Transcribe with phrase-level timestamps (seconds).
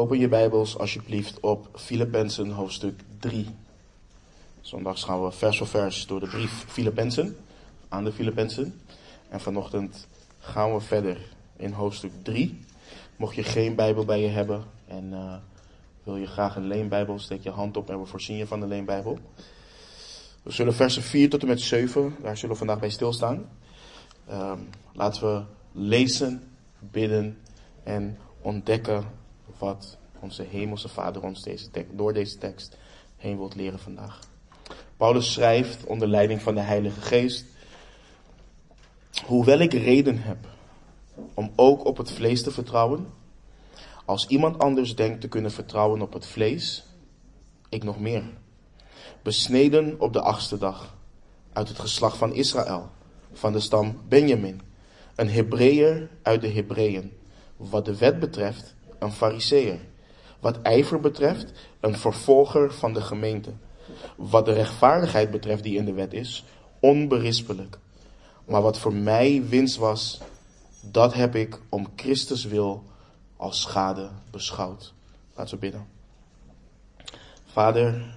[0.00, 3.46] Open je Bijbels alsjeblieft op Filippenzen hoofdstuk 3.
[4.60, 7.36] Zondags gaan we vers voor vers door de brief Filippenzen,
[7.88, 8.80] aan de Filippenzen.
[9.28, 11.18] En vanochtend gaan we verder
[11.56, 12.58] in hoofdstuk 3.
[13.16, 15.34] Mocht je geen Bijbel bij je hebben en uh,
[16.02, 18.66] wil je graag een leenbijbel, steek je hand op en we voorzien je van de
[18.66, 19.18] leenbijbel.
[20.42, 23.48] We zullen versen 4 tot en met 7, daar zullen we vandaag bij stilstaan.
[24.30, 25.42] Um, laten we
[25.72, 26.42] lezen,
[26.78, 27.38] bidden
[27.82, 29.18] en ontdekken
[29.60, 32.76] wat onze hemelse Vader ons deze door deze tekst
[33.16, 34.20] heen wilt leren vandaag.
[34.96, 37.44] Paulus schrijft onder leiding van de Heilige Geest.
[39.26, 40.38] Hoewel ik reden heb
[41.34, 43.06] om ook op het vlees te vertrouwen,
[44.04, 46.84] als iemand anders denkt te kunnen vertrouwen op het vlees,
[47.68, 48.24] ik nog meer.
[49.22, 50.96] Besneden op de achtste dag,
[51.52, 52.90] uit het geslacht van Israël,
[53.32, 54.60] van de stam Benjamin,
[55.14, 57.12] een Hebreeër uit de Hebreeën,
[57.56, 59.78] wat de wet betreft, een Fariseer,
[60.40, 63.52] wat ijver betreft, een vervolger van de gemeente,
[64.16, 66.44] wat de rechtvaardigheid betreft die in de wet is,
[66.80, 67.78] onberispelijk.
[68.44, 70.20] Maar wat voor mij winst was,
[70.80, 72.82] dat heb ik om Christus wil
[73.36, 74.94] als schade beschouwd.
[75.34, 75.86] Laten we bidden.
[77.44, 78.14] Vader,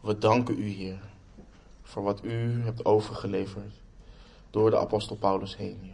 [0.00, 1.00] we danken u, Heer,
[1.82, 3.74] voor wat u hebt overgeleverd
[4.50, 5.92] door de apostel Paulus heen.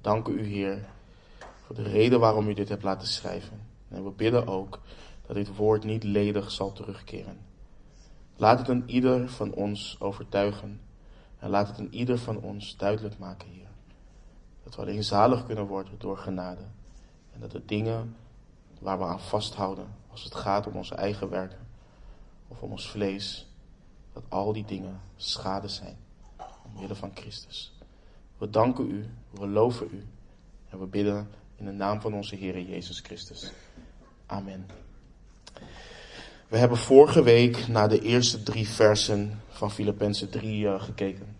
[0.00, 0.84] Danken u, Heer,
[1.74, 3.60] de reden waarom u dit hebt laten schrijven.
[3.88, 4.80] En we bidden ook
[5.26, 7.38] dat dit woord niet ledig zal terugkeren.
[8.36, 10.80] Laat het een ieder van ons overtuigen.
[11.38, 13.68] En laat het een ieder van ons duidelijk maken, Heer.
[14.64, 16.62] Dat we alleen zalig kunnen worden door genade.
[17.32, 18.16] En dat de dingen
[18.80, 21.66] waar we aan vasthouden, als het gaat om onze eigen werken
[22.48, 23.48] of om ons vlees,
[24.12, 25.96] dat al die dingen schade zijn.
[26.66, 27.72] Omwille van Christus.
[28.38, 30.06] We danken u, we loven u
[30.68, 33.52] en we bidden in de naam van onze Heer Jezus Christus.
[34.26, 34.66] Amen.
[36.48, 41.36] We hebben vorige week naar de eerste drie versen van Filippenzen 3 uh, gekeken.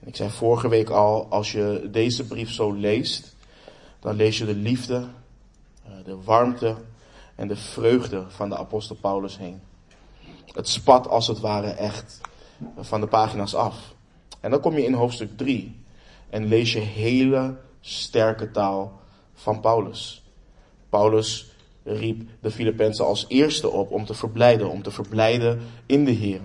[0.00, 3.36] En ik zei vorige week al, als je deze brief zo leest,
[4.00, 5.06] dan lees je de liefde,
[5.86, 6.76] uh, de warmte
[7.34, 9.60] en de vreugde van de apostel Paulus heen.
[10.52, 12.20] Het spat als het ware echt
[12.78, 13.94] van de pagina's af.
[14.40, 15.80] En dan kom je in hoofdstuk 3
[16.30, 19.01] en lees je hele sterke taal
[19.42, 20.22] van Paulus.
[20.88, 21.50] Paulus
[21.84, 26.40] riep de Filippenzen als eerste op om te verblijden, om te verblijden in de Heer.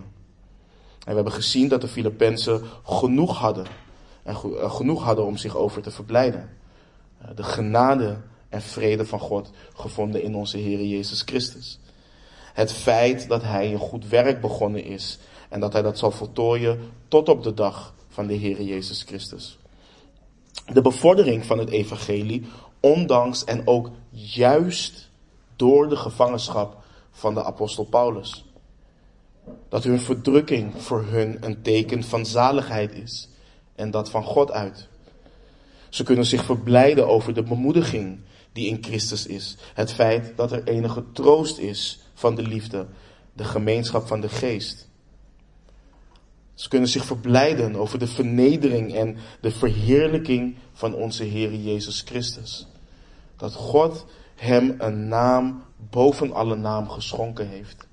[1.07, 3.65] En we hebben gezien dat de Filippenzen genoeg hadden.
[4.23, 6.49] En eh, genoeg hadden om zich over te verblijden.
[7.17, 8.17] Eh, de genade
[8.49, 11.79] en vrede van God gevonden in onze Heer Jezus Christus.
[12.53, 15.19] Het feit dat Hij een goed werk begonnen is
[15.49, 19.57] en dat Hij dat zal voltooien tot op de dag van de Heer Jezus Christus.
[20.73, 22.43] De bevordering van het evangelie,
[22.87, 25.09] ondanks en ook juist
[25.55, 28.45] door de gevangenschap van de apostel Paulus.
[29.69, 33.29] Dat hun verdrukking voor hun een teken van zaligheid is
[33.75, 34.87] en dat van God uit.
[35.89, 38.19] Ze kunnen zich verblijden over de bemoediging
[38.51, 39.57] die in Christus is.
[39.73, 42.87] Het feit dat er enige troost is van de liefde,
[43.33, 44.89] de gemeenschap van de geest.
[46.53, 52.67] Ze kunnen zich verblijden over de vernedering en de verheerlijking van onze Heer Jezus Christus.
[53.37, 54.05] Dat God
[54.35, 57.87] hem een naam boven alle naam geschonken heeft.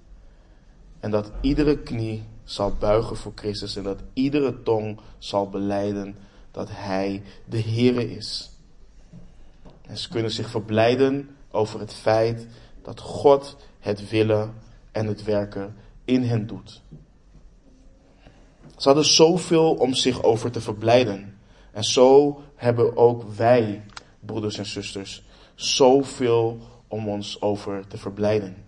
[1.00, 6.16] En dat iedere knie zal buigen voor Christus en dat iedere tong zal beleiden
[6.50, 8.50] dat Hij de Heere is.
[9.86, 12.46] En ze kunnen zich verblijden over het feit
[12.82, 14.54] dat God het willen
[14.92, 16.82] en het werken in hen doet.
[18.76, 21.38] Ze hadden zoveel om zich over te verblijden.
[21.72, 23.84] En zo hebben ook wij,
[24.20, 28.64] broeders en zusters, zoveel om ons over te verblijden.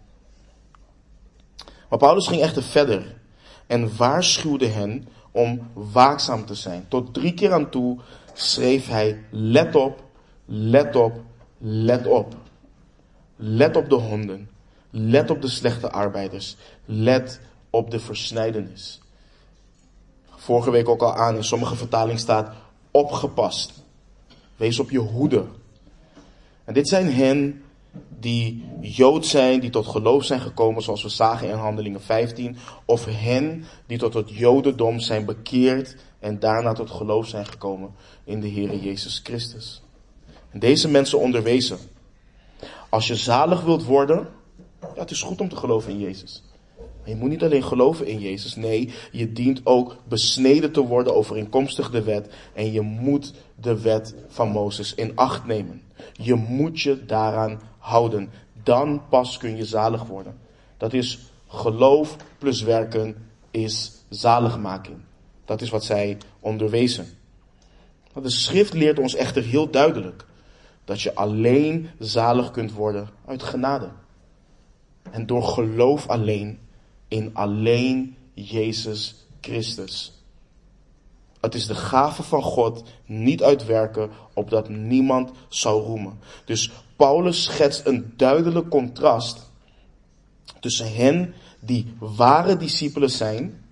[1.88, 3.20] Maar Paulus ging echter verder
[3.66, 6.84] en waarschuwde hen om waakzaam te zijn.
[6.88, 7.98] Tot drie keer aan toe
[8.32, 10.04] schreef hij, let op,
[10.44, 11.20] let op,
[11.58, 12.34] let op.
[13.36, 14.50] Let op de honden,
[14.90, 17.40] let op de slechte arbeiders, let
[17.70, 19.00] op de versnijdenis.
[20.28, 22.54] Vorige week ook al aan, in sommige vertalingen staat
[22.90, 23.72] opgepast.
[24.56, 25.44] Wees op je hoede.
[26.66, 27.62] En dit zijn hen
[28.18, 33.04] die Jood zijn, die tot geloof zijn gekomen, zoals we zagen in Handelingen 15, of
[33.04, 38.48] hen die tot het Jodendom zijn bekeerd en daarna tot geloof zijn gekomen in de
[38.48, 39.82] Heer Jezus Christus.
[40.50, 41.78] En deze mensen onderwezen.
[42.88, 44.28] Als je zalig wilt worden,
[44.80, 46.42] ja, het is goed om te geloven in Jezus.
[46.76, 48.56] Maar je moet niet alleen geloven in Jezus.
[48.56, 52.28] Nee, je dient ook besneden te worden overeenkomstig de wet.
[52.54, 55.85] En je moet de wet van Mozes in acht nemen.
[56.12, 58.30] Je moet je daaraan houden.
[58.62, 60.38] dan pas kun je zalig worden.
[60.76, 63.16] Dat is geloof plus werken
[63.50, 64.96] is zaligmaking.
[65.44, 67.06] Dat is wat zij onderwezen.
[68.22, 70.24] De schrift leert ons echter heel duidelijk
[70.84, 73.88] dat je alleen zalig kunt worden uit genade.
[75.10, 76.58] En door geloof alleen
[77.08, 80.15] in alleen Jezus Christus.
[81.46, 86.18] Het is de gave van God, niet uitwerken, opdat niemand zou roemen.
[86.44, 89.50] Dus Paulus schetst een duidelijk contrast
[90.60, 93.64] tussen hen die ware discipelen zijn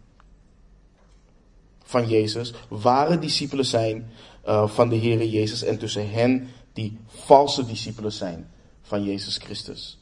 [1.84, 4.10] van Jezus, ware discipelen zijn
[4.46, 8.50] uh, van de Heere Jezus, en tussen hen die valse discipelen zijn
[8.82, 9.98] van Jezus Christus.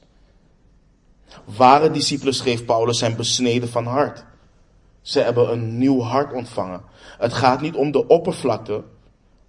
[1.44, 4.24] Ware discipelen, schreef Paulus, zijn besneden van hart.
[5.02, 6.82] Ze hebben een nieuw hart ontvangen.
[7.18, 8.84] Het gaat niet om de oppervlakte,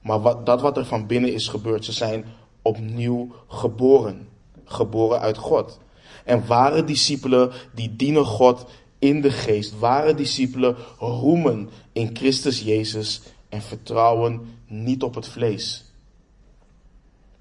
[0.02, 1.86] maar wat, dat wat er van binnen is gebeurd.
[1.86, 2.26] Ze zijn
[2.62, 4.28] opnieuw geboren.
[4.66, 5.80] Geboren uit God.
[6.26, 8.66] En ware discipelen die dienen God
[9.00, 9.80] in de geest.
[9.80, 15.86] Ware discipelen roemen in Christus Jezus en vertrouwen niet op het vlees.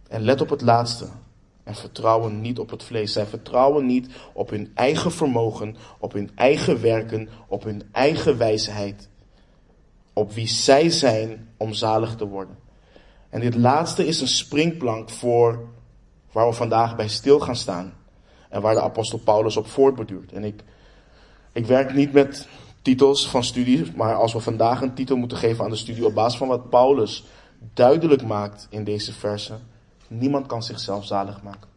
[0.08, 1.08] En let op het laatste.
[1.64, 3.12] En vertrouwen niet op het vlees.
[3.12, 9.08] Zij vertrouwen niet op hun eigen vermogen, op hun eigen werken, op hun eigen wijsheid.
[10.12, 12.56] Op wie zij zijn om zalig te worden.
[13.28, 15.68] En dit laatste is een springplank voor
[16.32, 17.94] waar we vandaag bij stil gaan staan.
[18.48, 20.32] En waar de apostel Paulus op voortborduurt.
[20.32, 20.62] En ik,
[21.52, 22.48] ik werk niet met
[22.82, 26.14] titels van studies, maar als we vandaag een titel moeten geven aan de studie op
[26.14, 27.24] basis van wat Paulus
[27.74, 29.60] duidelijk maakt in deze versen,
[30.18, 31.68] niemand kan zichzelf zalig maken.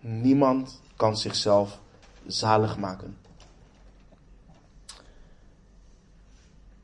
[0.00, 1.78] Niemand kan zichzelf
[2.26, 3.16] zalig maken.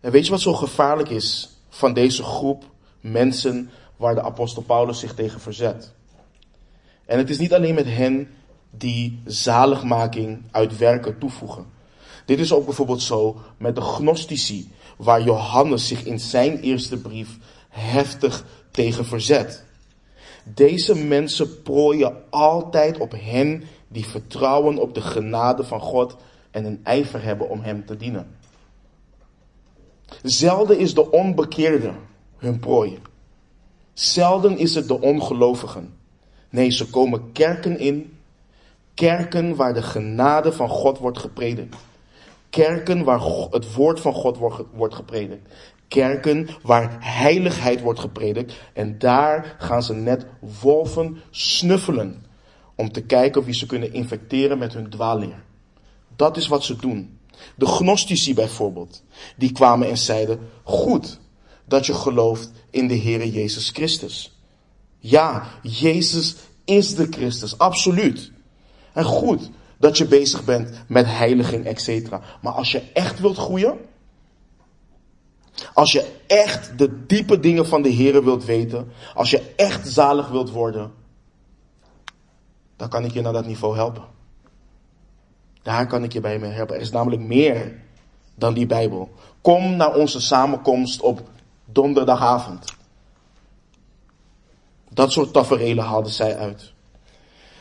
[0.00, 2.64] En weet je wat zo gevaarlijk is van deze groep
[3.00, 5.92] mensen waar de apostel Paulus zich tegen verzet?
[7.06, 8.28] En het is niet alleen met hen
[8.70, 11.66] die zaligmaking uit werken toevoegen.
[12.24, 17.38] Dit is ook bijvoorbeeld zo met de gnostici, waar Johannes zich in zijn eerste brief
[17.68, 19.64] heftig tegen verzet.
[20.54, 26.16] Deze mensen prooien altijd op hen die vertrouwen op de genade van God
[26.50, 28.26] en een ijver hebben om hem te dienen.
[30.22, 31.92] Zelden is de onbekeerde
[32.36, 32.98] hun prooi.
[33.92, 35.94] Zelden is het de ongelovigen.
[36.48, 38.18] Nee, ze komen kerken in,
[38.94, 41.76] kerken waar de genade van God wordt gepredikt.
[42.50, 43.20] Kerken waar
[43.50, 44.38] het woord van God
[44.72, 45.54] wordt gepredikt.
[45.90, 48.54] Kerken waar heiligheid wordt gepredikt.
[48.72, 50.26] En daar gaan ze net
[50.60, 52.24] wolven snuffelen.
[52.74, 55.42] Om te kijken of wie ze kunnen infecteren met hun dwaalleer.
[56.16, 57.18] Dat is wat ze doen.
[57.56, 59.02] De gnostici bijvoorbeeld.
[59.36, 61.20] Die kwamen en zeiden, goed
[61.64, 64.38] dat je gelooft in de Heere Jezus Christus.
[64.98, 68.32] Ja, Jezus is de Christus, absoluut.
[68.92, 72.10] En goed dat je bezig bent met heiliging, etc.
[72.42, 73.78] Maar als je echt wilt groeien,
[75.74, 80.28] als je echt de diepe dingen van de Heer wilt weten, als je echt zalig
[80.28, 80.92] wilt worden,
[82.76, 84.04] dan kan ik je naar dat niveau helpen.
[85.62, 86.74] Daar kan ik je bij me helpen.
[86.74, 87.74] Er is namelijk meer
[88.34, 89.10] dan die Bijbel.
[89.40, 91.22] Kom naar onze samenkomst op
[91.64, 92.64] donderdagavond.
[94.88, 96.72] Dat soort taferelen haalden zij uit.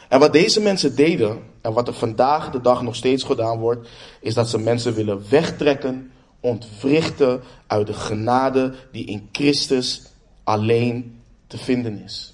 [0.10, 3.90] En wat deze mensen deden, en wat er vandaag de dag nog steeds gedaan wordt,
[4.22, 10.02] is dat ze mensen willen wegtrekken, ontwrichten uit de genade die in Christus
[10.44, 12.34] alleen te vinden is.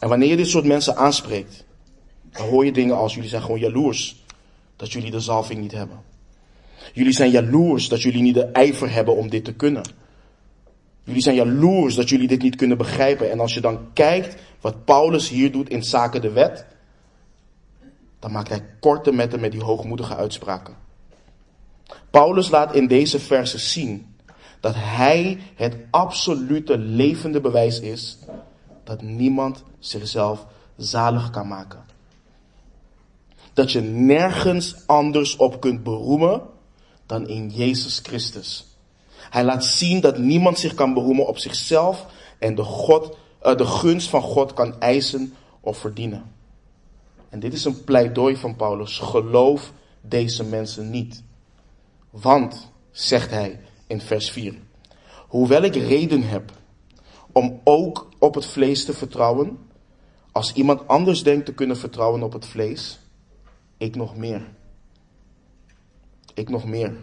[0.00, 1.64] En wanneer je dit soort mensen aanspreekt,
[2.30, 4.24] dan hoor je dingen als jullie zijn gewoon jaloers
[4.76, 6.00] dat jullie de zalving niet hebben.
[6.92, 9.82] Jullie zijn jaloers dat jullie niet de ijver hebben om dit te kunnen.
[11.04, 13.30] Jullie zijn jaloers dat jullie dit niet kunnen begrijpen.
[13.30, 16.66] En als je dan kijkt wat Paulus hier doet in zaken de wet,
[18.18, 20.87] dan maakt hij korte metten met die hoogmoedige uitspraken.
[22.10, 24.16] Paulus laat in deze versen zien
[24.60, 28.18] dat hij het absolute levende bewijs is
[28.84, 30.46] dat niemand zichzelf
[30.76, 31.84] zalig kan maken.
[33.52, 36.42] Dat je nergens anders op kunt beroemen
[37.06, 38.66] dan in Jezus Christus.
[39.30, 42.06] Hij laat zien dat niemand zich kan beroemen op zichzelf
[42.38, 46.32] en de, God, uh, de gunst van God kan eisen of verdienen.
[47.28, 48.98] En dit is een pleidooi van Paulus.
[48.98, 51.22] Geloof deze mensen niet.
[52.20, 54.54] Want, zegt hij in vers 4,
[55.28, 56.52] hoewel ik reden heb
[57.32, 59.58] om ook op het vlees te vertrouwen,
[60.32, 62.98] als iemand anders denkt te kunnen vertrouwen op het vlees,
[63.76, 64.42] ik nog meer.
[66.34, 66.96] Ik nog meer.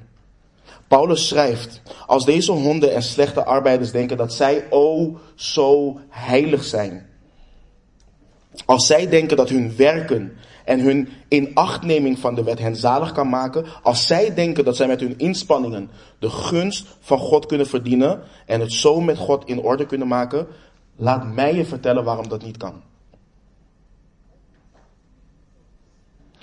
[0.87, 7.09] Paulus schrijft, als deze honden en slechte arbeiders denken dat zij o zo heilig zijn,
[8.65, 13.29] Als zij denken dat hun werken en hun inachtneming van de wet hen zalig kan
[13.29, 18.21] maken, als zij denken dat zij met hun inspanningen de gunst van God kunnen verdienen
[18.45, 20.47] en het zo met God in orde kunnen maken,
[20.95, 22.81] laat mij je vertellen waarom dat niet kan.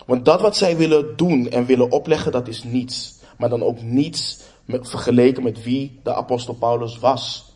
[0.07, 3.21] Want dat wat zij willen doen en willen opleggen, dat is niets.
[3.39, 7.53] Maar dan ook niets vergeleken met wie de apostel Paulus was.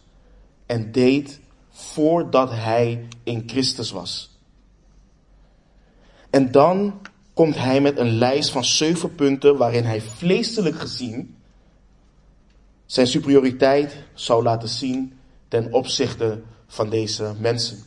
[0.66, 4.35] En deed voordat hij in Christus was.
[6.36, 7.00] En dan
[7.34, 11.36] komt hij met een lijst van zeven punten waarin hij vleeselijk gezien
[12.86, 17.78] zijn superioriteit zou laten zien ten opzichte van deze mensen.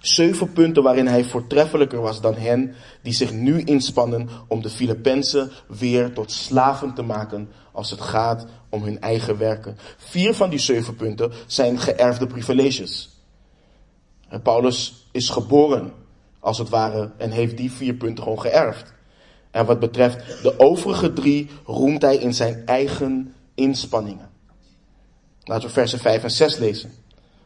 [0.00, 5.50] Zeven punten waarin hij voortreffelijker was dan hen die zich nu inspannen om de Filippenzen
[5.66, 9.76] weer tot slaven te maken als het gaat om hun eigen werken.
[9.96, 13.10] Vier van die zeven punten zijn geërfde privileges.
[14.42, 16.06] Paulus is geboren,
[16.40, 18.92] als het ware, en heeft die vier punten gewoon geërfd.
[19.50, 24.30] En wat betreft de overige drie roemt hij in zijn eigen inspanningen.
[25.42, 26.92] Laten we versen 5 en 6 lezen.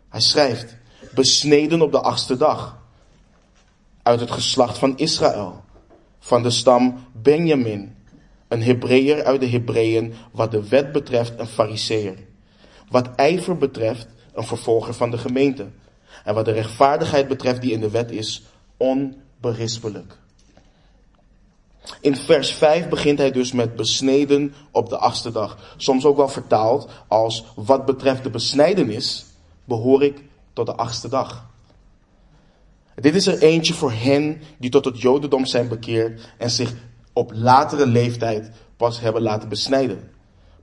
[0.08, 0.76] Hij schrijft,
[1.14, 2.80] besneden op de achtste dag.
[4.02, 5.64] Uit het geslacht van Israël,
[6.18, 7.96] van de stam Benjamin,
[8.48, 12.14] een Hebreeër uit de Hebreeën, wat de wet betreft een Fariseer.
[12.88, 15.66] Wat ijver betreft een vervolger van de gemeente.
[16.24, 18.42] En wat de rechtvaardigheid betreft die in de wet is,
[18.82, 20.18] onberispelijk.
[22.00, 25.74] In vers 5 begint hij dus met besneden op de achtste dag.
[25.76, 29.24] Soms ook wel vertaald als wat betreft de besnijdenis
[29.64, 30.22] behoor ik
[30.52, 31.50] tot de achtste dag.
[32.94, 36.74] Dit is er eentje voor hen die tot het Jodendom zijn bekeerd en zich
[37.12, 40.10] op latere leeftijd pas hebben laten besnijden.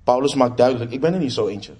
[0.04, 1.74] Paulus maakt duidelijk, ik ben er niet zo eentje.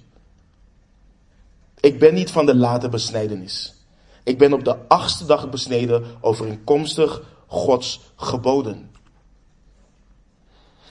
[1.80, 3.79] Ik ben niet van de late besnijdenis.
[4.24, 8.90] Ik ben op de achtste dag besneden overeenkomstig Gods geboden.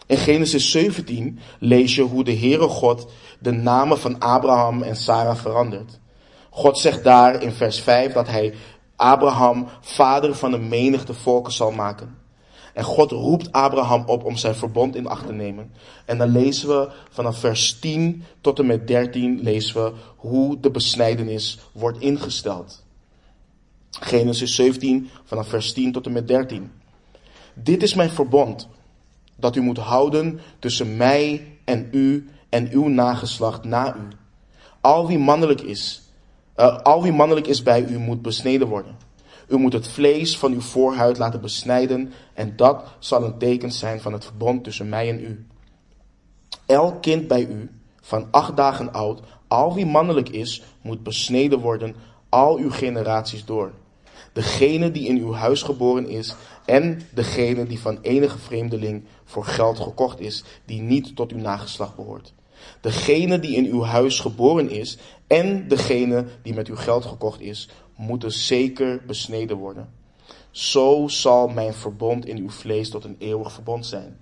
[0.06, 3.08] In Genesis 17 lees je hoe de Heere God
[3.40, 6.00] de namen van Abraham en Sarah verandert.
[6.50, 8.54] God zegt daar in vers 5 dat hij
[8.96, 12.18] Abraham vader van een menigte volken zal maken.
[12.74, 15.72] En God roept Abraham op om zijn verbond in acht te nemen.
[16.06, 20.72] En dan lezen we vanaf vers 10 tot en met 13 lezen we hoe de
[20.72, 22.88] besnijdenis wordt ingesteld.
[23.90, 26.72] Genesis 17 vanaf vers 10 tot en met 13.
[27.54, 28.68] Dit is mijn verbond
[29.36, 34.08] dat u moet houden tussen mij en u en uw nageslacht na u.
[34.82, 36.02] Al wie mannelijk is,
[36.58, 38.96] uh, al wie mannelijk is bij u moet besneden worden.
[39.48, 44.02] U moet het vlees van uw voorhuid laten besnijden en dat zal een teken zijn
[44.02, 45.46] van het verbond tussen mij en u.
[46.66, 47.70] Elk kind bij u,
[48.02, 51.96] van acht dagen oud, al wie mannelijk is, moet besneden worden
[52.30, 53.72] al uw generaties door.
[54.34, 59.80] Degene die in uw huis geboren is en degene die van enige vreemdeling voor geld
[59.80, 62.34] gekocht is, die niet tot uw nageslacht behoort.
[62.82, 67.70] Degene die in uw huis geboren is en degene die met uw geld gekocht is,
[67.96, 69.90] moeten zeker besneden worden.
[70.52, 74.18] Zo zal mijn verbond in uw vlees tot een eeuwig verbond zijn.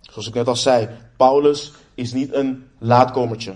[0.00, 3.54] Zoals ik net al zei, Paulus is niet een laatkomertje.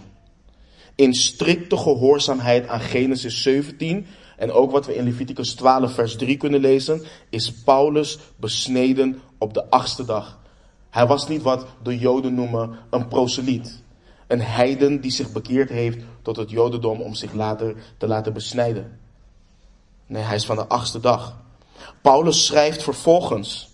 [0.94, 4.06] In strikte gehoorzaamheid aan Genesis 17
[4.36, 9.54] en ook wat we in Leviticus 12 vers 3 kunnen lezen, is Paulus besneden op
[9.54, 10.38] de achtste dag.
[10.90, 13.82] Hij was niet wat de Joden noemen een proseliet.
[14.26, 18.98] Een heiden die zich bekeerd heeft tot het Jodendom om zich later te laten besnijden.
[20.06, 21.36] Nee, hij is van de achtste dag.
[22.02, 23.70] Paulus schrijft vervolgens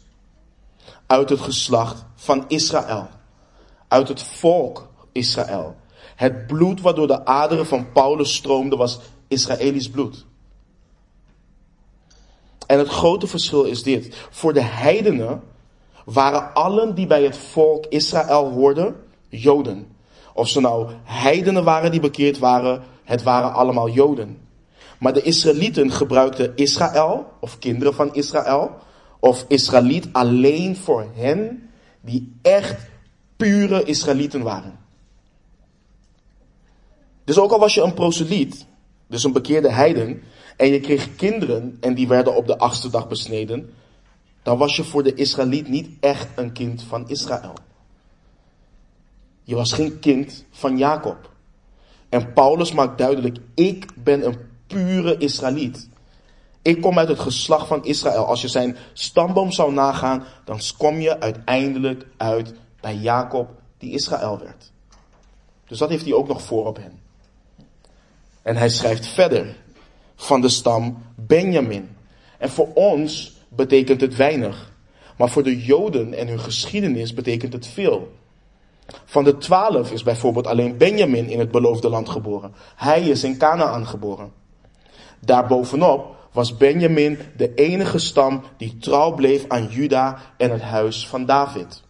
[1.07, 3.09] uit het geslacht van Israël.
[3.89, 5.77] Uit het volk Israël.
[6.17, 10.27] Het bloed wat door de aderen van Paulus stroomde was Israëlisch bloed.
[12.67, 14.27] En het grote verschil is dit.
[14.31, 15.43] Voor de heidenen
[16.05, 18.97] waren allen die bij het volk Israël hoorden,
[19.29, 19.87] Joden.
[20.35, 24.39] Of ze nou heidenen waren die bekeerd waren, het waren allemaal Joden.
[24.99, 28.71] Maar de Israëlieten gebruikten Israël, of kinderen van Israël,
[29.21, 31.71] of Israëliet alleen voor hen
[32.01, 32.89] die echt
[33.37, 34.86] pure Israëlieten waren.
[37.27, 38.67] Dus ook al was je een proseliet,
[39.07, 40.23] dus een bekeerde heiden,
[40.57, 43.75] en je kreeg kinderen en die werden op de achtste dag besneden,
[44.43, 47.55] dan was je voor de Israëliet niet echt een kind van Israël.
[49.43, 51.31] Je was geen kind van Jacob.
[52.09, 55.89] En Paulus maakt duidelijk, ik ben een pure Israëliet.
[56.63, 58.25] Ik kom uit het geslacht van Israël.
[58.27, 64.39] Als je zijn stamboom zou nagaan, dan kom je uiteindelijk uit bij Jacob, die Israël
[64.39, 64.73] werd.
[65.67, 67.06] Dus dat heeft hij ook nog voor op hen.
[68.47, 69.57] En hij schrijft verder
[70.15, 71.97] van de stam Benjamin.
[72.39, 74.73] En voor ons betekent het weinig.
[75.17, 78.13] Maar voor de Joden en hun geschiedenis betekent het veel.
[79.05, 82.55] Van de twaalf is bijvoorbeeld alleen Benjamin in het beloofde land geboren.
[82.77, 84.33] Hij is in Canaan geboren.
[85.21, 91.25] Daarbovenop was Benjamin de enige stam die trouw bleef aan Juda en het huis van
[91.25, 91.83] David.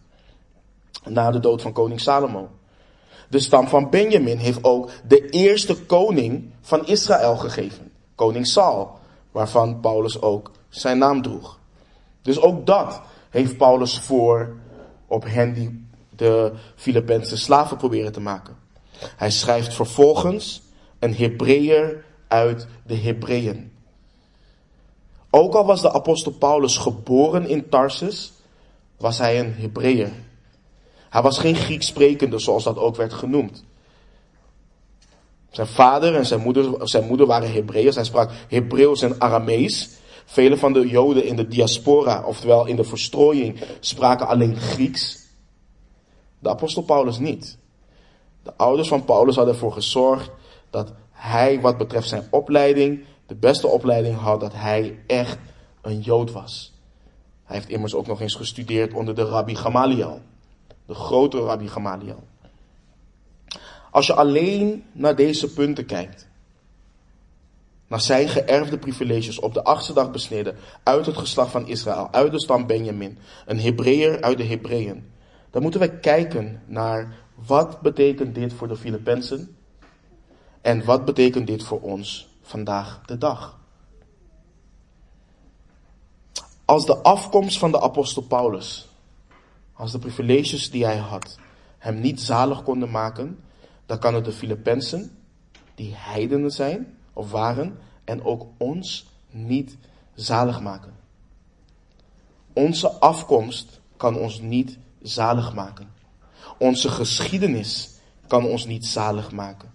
[1.03, 2.49] Na de dood van koning Salomo.
[3.27, 7.91] De stam van Benjamin heeft ook de eerste koning van Israël gegeven.
[8.15, 8.91] Koning Saul,
[9.31, 11.59] waarvan Paulus ook zijn naam droeg.
[12.21, 14.55] Dus ook dat heeft Paulus voor
[15.07, 18.57] op hen die de Filipijnse slaven proberen te maken.
[18.99, 20.61] Hij schrijft vervolgens
[20.99, 23.71] een Hebreeër uit de Hebreeën.
[25.29, 28.33] Ook al was de apostel Paulus geboren in Tarsus,
[28.97, 30.11] was hij een Hebreeër.
[31.09, 33.63] Hij was geen Grieks sprekende, zoals dat ook werd genoemd.
[35.49, 37.95] Zijn vader en zijn moeder, zijn moeder waren Hebreeërs.
[37.95, 39.89] Hij sprak Hebreeuws en Aramees.
[40.25, 45.25] Vele van de Joden in de diaspora, oftewel in de verstrooiing, spraken alleen Grieks.
[46.39, 47.57] De apostel Paulus niet.
[48.43, 50.29] De ouders van Paulus hadden ervoor gezorgd
[50.69, 55.37] dat hij, wat betreft zijn opleiding, de beste opleiding had, dat hij echt
[55.81, 56.73] een Jood was.
[57.43, 60.21] Hij heeft immers ook nog eens gestudeerd onder de Rabbi Gamaliel,
[60.87, 62.23] de grote Rabbi Gamaliel.
[63.91, 66.27] Als je alleen naar deze punten kijkt,
[67.87, 72.31] naar zijn geërfde privileges op de achtste dag besneden uit het geslacht van Israël, uit
[72.31, 75.11] de stam Benjamin, een Hebreeër uit de Hebreeën,
[75.49, 77.15] dan moeten wij kijken naar
[77.45, 79.57] wat betekent dit voor de Filippenzen
[80.61, 83.59] en wat betekent dit voor ons vandaag de dag.
[86.65, 88.86] Als de afkomst van de apostel Paulus,
[89.77, 91.39] als de privileges die hij had,
[91.77, 93.39] hem niet zalig konden maken,
[93.85, 95.17] dan kan het de Filippenzen,
[95.75, 99.77] die heidenen zijn of waren, en ook ons niet
[100.13, 100.93] zalig maken.
[102.53, 105.91] Onze afkomst kan ons niet zalig maken.
[106.57, 107.89] Onze geschiedenis
[108.27, 109.73] kan ons niet zalig maken.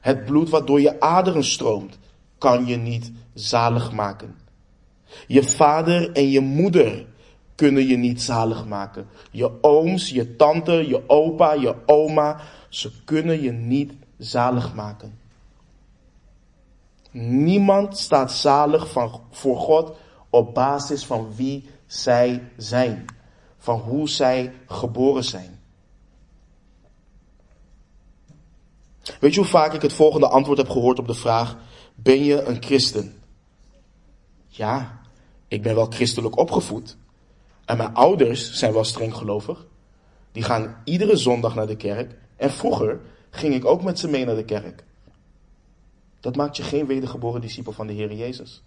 [0.00, 1.98] Het bloed wat door je aderen stroomt,
[2.38, 4.36] kan je niet zalig maken.
[5.26, 7.06] Je vader en je moeder
[7.54, 9.06] kunnen je niet zalig maken.
[9.30, 15.18] Je ooms, je tante, je opa, je oma, ze kunnen je niet zalig maken.
[17.10, 19.96] Niemand staat zalig van, voor God
[20.30, 23.04] op basis van wie zij zijn
[23.64, 25.60] van hoe zij geboren zijn.
[29.20, 31.56] Weet je hoe vaak ik het volgende antwoord heb gehoord op de vraag:
[31.94, 33.22] Ben je een christen?
[34.46, 35.00] Ja,
[35.48, 36.96] ik ben wel christelijk opgevoed.
[37.64, 39.66] En mijn ouders zijn wel streng gelovig.
[40.32, 42.14] Die gaan iedere zondag naar de kerk.
[42.36, 43.00] En vroeger
[43.30, 44.84] ging ik ook met ze mee naar de kerk.
[46.20, 48.62] Dat maakt je geen wedergeboren discipel van de Heer Jezus.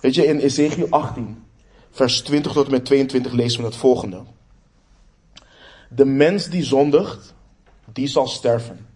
[0.00, 1.44] Weet je, in Ezekiel 18,
[1.90, 4.22] vers 20 tot en met 22 lezen we het volgende.
[5.88, 7.34] De mens die zondigt,
[7.92, 8.86] die zal sterven.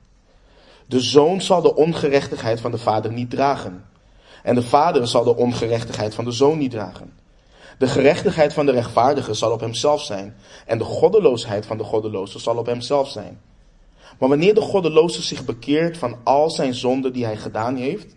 [0.86, 3.84] De zoon zal de ongerechtigheid van de vader niet dragen.
[4.46, 7.12] En de vader zal de ongerechtigheid van de zoon niet dragen.
[7.78, 10.36] De gerechtigheid van de rechtvaardige zal op hemzelf zijn.
[10.66, 13.40] En de goddeloosheid van de goddeloze zal op hemzelf zijn.
[14.18, 18.14] Maar wanneer de goddeloze zich bekeert van al zijn zonden die hij gedaan heeft,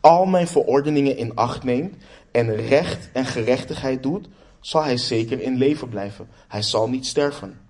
[0.00, 1.94] al mijn verordeningen in acht neemt
[2.32, 4.28] en recht en gerechtigheid doet,
[4.60, 6.28] zal hij zeker in leven blijven.
[6.48, 7.60] Hij zal niet sterven.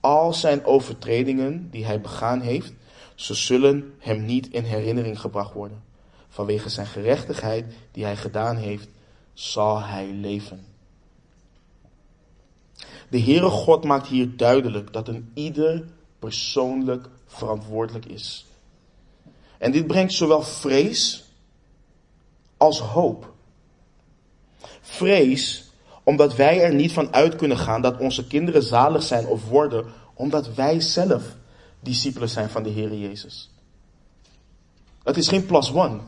[0.00, 2.72] Al zijn overtredingen die hij begaan heeft,
[3.14, 5.85] ze zullen hem niet in herinnering gebracht worden.
[6.36, 8.88] Vanwege zijn gerechtigheid die hij gedaan heeft,
[9.32, 10.64] zal hij leven.
[13.08, 15.84] De Heere God maakt hier duidelijk dat een ieder
[16.18, 18.46] persoonlijk verantwoordelijk is.
[19.58, 21.24] En dit brengt zowel vrees
[22.56, 23.32] als hoop.
[24.80, 25.70] Vrees
[26.02, 29.86] omdat wij er niet van uit kunnen gaan dat onze kinderen zalig zijn of worden,
[30.14, 31.36] omdat wij zelf
[31.80, 33.50] discipelen zijn van de Heer Jezus.
[35.02, 36.00] Het is geen plus one.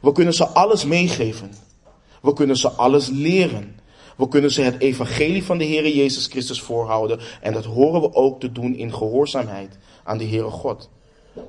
[0.00, 1.52] We kunnen ze alles meegeven.
[2.22, 3.78] We kunnen ze alles leren.
[4.16, 7.20] We kunnen ze het evangelie van de Heer Jezus Christus voorhouden.
[7.40, 10.90] En dat horen we ook te doen in gehoorzaamheid aan de Heere God.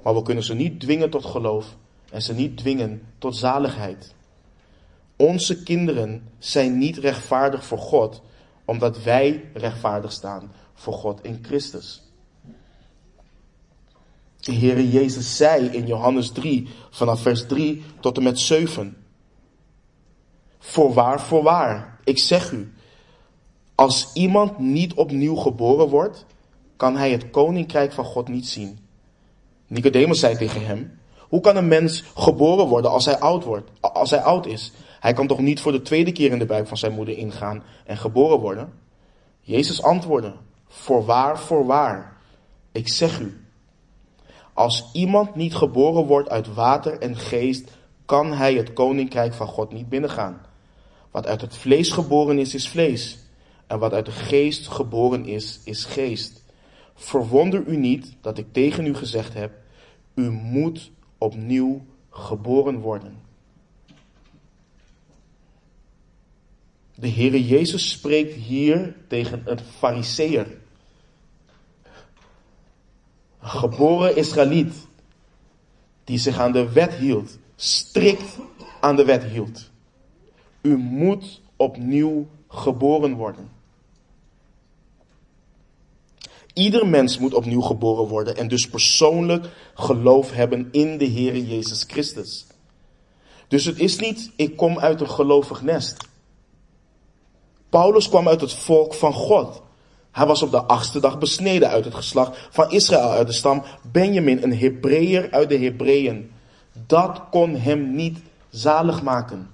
[0.03, 1.75] Maar we kunnen ze niet dwingen tot geloof
[2.11, 4.13] en ze niet dwingen tot zaligheid.
[5.15, 8.21] Onze kinderen zijn niet rechtvaardig voor God,
[8.65, 12.10] omdat wij rechtvaardig staan voor God in Christus.
[14.41, 18.97] De Heere Jezus zei in Johannes 3, vanaf vers 3 tot en met 7.
[20.59, 22.73] Voorwaar, voorwaar, ik zeg u,
[23.75, 26.25] als iemand niet opnieuw geboren wordt,
[26.75, 28.79] kan hij het koninkrijk van God niet zien.
[29.67, 34.09] Nicodemus zei tegen hem, hoe kan een mens geboren worden als hij oud wordt, als
[34.09, 34.71] hij oud is?
[34.99, 37.63] Hij kan toch niet voor de tweede keer in de buik van zijn moeder ingaan
[37.85, 38.73] en geboren worden?
[39.41, 40.33] Jezus antwoordde,
[40.67, 42.17] voorwaar, voorwaar,
[42.71, 43.40] ik zeg u,
[44.61, 47.71] als iemand niet geboren wordt uit water en geest,
[48.05, 50.41] kan hij het koninkrijk van God niet binnengaan.
[51.11, 53.19] Wat uit het vlees geboren is, is vlees.
[53.67, 56.43] En wat uit de geest geboren is, is geest.
[56.95, 59.51] Verwonder u niet dat ik tegen u gezegd heb,
[60.13, 63.19] u moet opnieuw geboren worden.
[66.95, 70.60] De Heere Jezus spreekt hier tegen een fariseer.
[73.41, 74.73] Geboren Israëliet
[76.03, 78.37] die zich aan de wet hield, strikt
[78.79, 79.69] aan de wet hield.
[80.61, 83.49] U moet opnieuw geboren worden.
[86.53, 91.83] Ieder mens moet opnieuw geboren worden en dus persoonlijk geloof hebben in de Heer Jezus
[91.87, 92.45] Christus.
[93.47, 96.09] Dus het is niet, ik kom uit een gelovig nest.
[97.69, 99.61] Paulus kwam uit het volk van God.
[100.11, 103.63] Hij was op de achtste dag besneden uit het geslacht van Israël, uit de stam
[103.91, 106.31] Benjamin, een Hebreeër uit de Hebreeën.
[106.85, 108.19] Dat kon hem niet
[108.49, 109.49] zalig maken.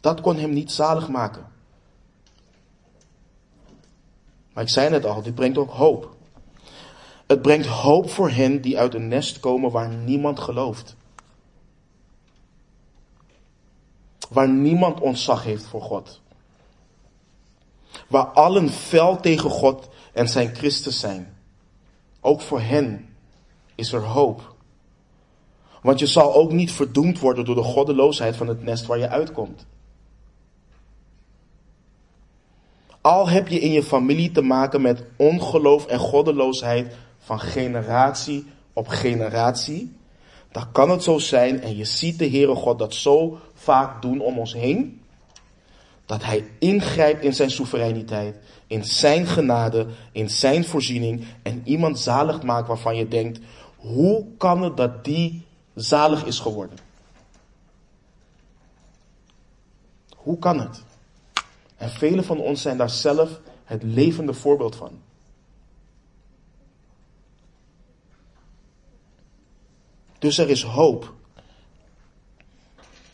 [0.00, 1.46] Dat kon hem niet zalig maken.
[4.52, 6.16] Maar ik zei net al, dit brengt ook hoop.
[7.26, 10.96] Het brengt hoop voor hen die uit een nest komen waar niemand gelooft.
[14.28, 16.20] Waar niemand ontzag heeft voor God.
[18.08, 21.36] Waar allen fel tegen God en zijn Christus zijn.
[22.20, 23.08] Ook voor hen
[23.74, 24.54] is er hoop.
[25.82, 29.08] Want je zal ook niet verdoemd worden door de goddeloosheid van het nest waar je
[29.08, 29.66] uitkomt.
[33.00, 38.88] Al heb je in je familie te maken met ongeloof en goddeloosheid van generatie op
[38.88, 39.96] generatie,
[40.52, 44.20] dan kan het zo zijn, en je ziet de Heere God dat zo vaak doen
[44.20, 45.02] om ons heen,
[46.08, 52.42] dat Hij ingrijpt in zijn soevereiniteit, in zijn genade, in zijn voorziening en iemand zalig
[52.42, 53.40] maakt waarvan je denkt,
[53.76, 56.78] hoe kan het dat die zalig is geworden?
[60.16, 60.82] Hoe kan het?
[61.76, 65.00] En velen van ons zijn daar zelf het levende voorbeeld van.
[70.18, 71.14] Dus er is hoop.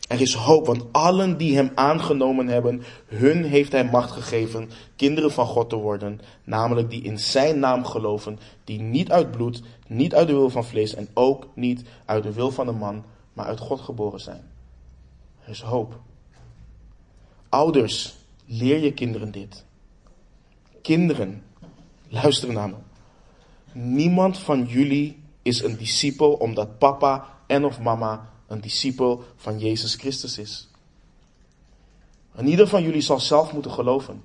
[0.07, 5.31] Er is hoop, want allen die hem aangenomen hebben, hun heeft hij macht gegeven kinderen
[5.31, 10.15] van God te worden, namelijk die in zijn naam geloven, die niet uit bloed, niet
[10.15, 13.45] uit de wil van vlees en ook niet uit de wil van een man, maar
[13.45, 14.41] uit God geboren zijn.
[15.43, 15.99] Er is hoop.
[17.49, 18.15] Ouders,
[18.45, 19.65] Leer je kinderen dit.
[20.81, 21.43] Kinderen,
[22.07, 22.75] luister naar me.
[23.71, 29.95] Niemand van jullie is een discipel omdat papa en of mama een discipel van Jezus
[29.95, 30.67] Christus is.
[32.35, 34.23] En ieder van jullie zal zelf moeten geloven.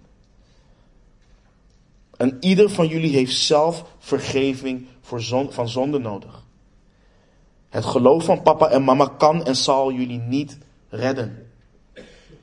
[2.17, 6.45] En ieder van jullie heeft zelf vergeving voor van zonde nodig.
[7.69, 11.51] Het geloof van papa en mama kan en zal jullie niet redden.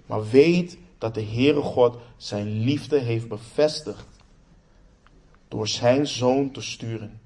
[0.05, 4.07] Maar weet dat de Heere God zijn liefde heeft bevestigd
[5.47, 7.19] door zijn zoon te sturen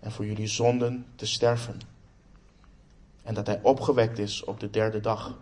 [0.00, 1.91] en voor jullie zonden te sterven.
[3.22, 5.34] En dat hij opgewekt is op de derde dag.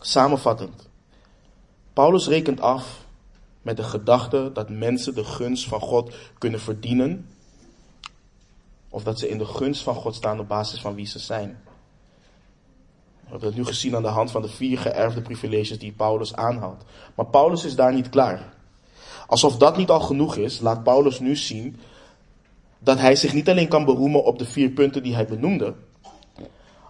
[0.00, 0.88] Samenvattend.
[1.92, 3.06] Paulus rekent af
[3.62, 7.28] met de gedachte dat mensen de gunst van God kunnen verdienen.
[8.88, 11.62] Of dat ze in de gunst van God staan op basis van wie ze zijn.
[13.20, 16.34] We hebben het nu gezien aan de hand van de vier geërfde privileges die Paulus
[16.34, 16.84] aanhaalt.
[17.14, 18.54] Maar Paulus is daar niet klaar.
[19.26, 21.80] Alsof dat niet al genoeg is, laat Paulus nu zien
[22.80, 25.74] dat hij zich niet alleen kan beroemen op de vier punten die hij benoemde.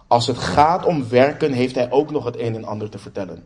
[0.07, 3.43] Als het gaat om werken, heeft hij ook nog het een en ander te vertellen.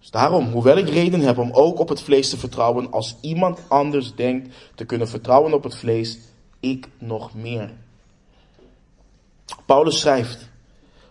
[0.00, 3.60] Dus daarom, hoewel ik reden heb om ook op het vlees te vertrouwen, als iemand
[3.68, 6.18] anders denkt te kunnen vertrouwen op het vlees,
[6.60, 7.72] ik nog meer.
[9.66, 10.48] Paulus schrijft,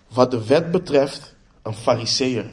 [0.08, 2.50] wat de wet betreft een fariseer.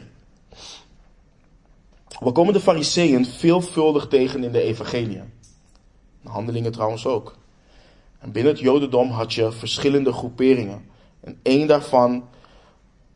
[2.18, 5.22] We komen de fariseeën veelvuldig tegen in de evangelie.
[6.26, 7.34] Handelingen trouwens ook.
[8.18, 10.90] En binnen het jodendom had je verschillende groeperingen.
[11.20, 12.24] En één daarvan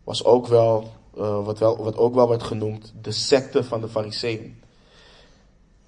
[0.05, 3.89] was ook wel, uh, wat, wel, wat ook wel werd genoemd, de secte van de
[3.89, 4.63] fariseeën.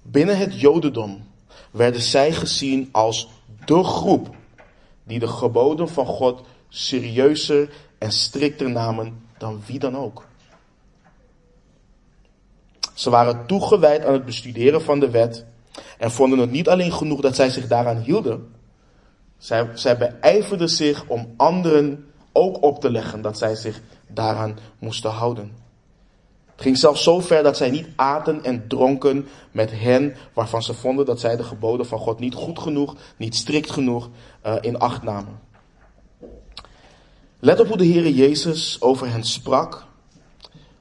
[0.01, 1.23] Binnen het jodendom
[1.71, 3.29] werden zij gezien als
[3.65, 4.35] de groep
[5.03, 10.25] die de geboden van God serieuzer en strikter namen dan wie dan ook.
[12.93, 15.45] Ze waren toegewijd aan het bestuderen van de wet
[15.97, 18.51] en vonden het niet alleen genoeg dat zij zich daaraan hielden.
[19.37, 25.11] Zij, zij beijverden zich om anderen ook op te leggen dat zij zich daaraan moesten
[25.11, 25.51] houden.
[26.53, 30.73] Het ging zelfs zo ver dat zij niet aten en dronken met hen waarvan ze
[30.73, 34.09] vonden dat zij de geboden van God niet goed genoeg, niet strikt genoeg
[34.45, 35.39] uh, in acht namen.
[37.39, 39.85] Let op hoe de Heer Jezus over hen sprak.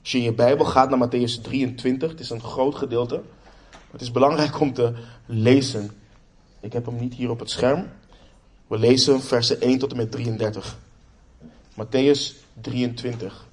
[0.01, 3.23] Als je in je Bijbel gaat naar Matthäus 23, het is een groot gedeelte.
[3.93, 4.95] Het is belangrijk om te
[5.27, 5.91] lezen.
[6.61, 7.89] Ik heb hem niet hier op het scherm.
[8.67, 10.79] We lezen versen 1 tot en met 33.
[11.73, 13.49] Matthäus 23.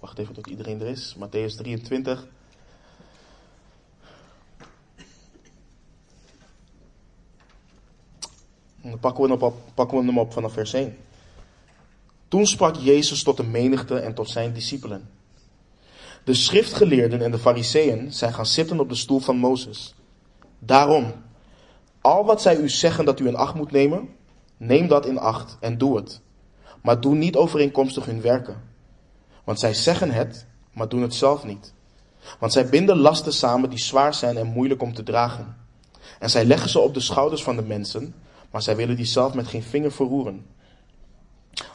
[0.00, 1.16] Wacht even tot iedereen er is.
[1.16, 2.26] Matthäus 23.
[8.80, 10.96] En dan pakken we, op, pakken we hem op vanaf vers 1.
[12.28, 15.08] Toen sprak Jezus tot de menigte en tot zijn discipelen.
[16.24, 19.94] De schriftgeleerden en de fariseeën zijn gaan zitten op de stoel van Mozes.
[20.58, 21.12] Daarom,
[22.00, 24.08] al wat zij u zeggen dat u in acht moet nemen,
[24.56, 26.20] neem dat in acht en doe het.
[26.82, 28.62] Maar doe niet overeenkomstig hun werken.
[29.44, 31.74] Want zij zeggen het, maar doen het zelf niet.
[32.38, 35.56] Want zij binden lasten samen die zwaar zijn en moeilijk om te dragen.
[36.18, 38.14] En zij leggen ze op de schouders van de mensen,
[38.50, 40.46] maar zij willen die zelf met geen vinger verroeren.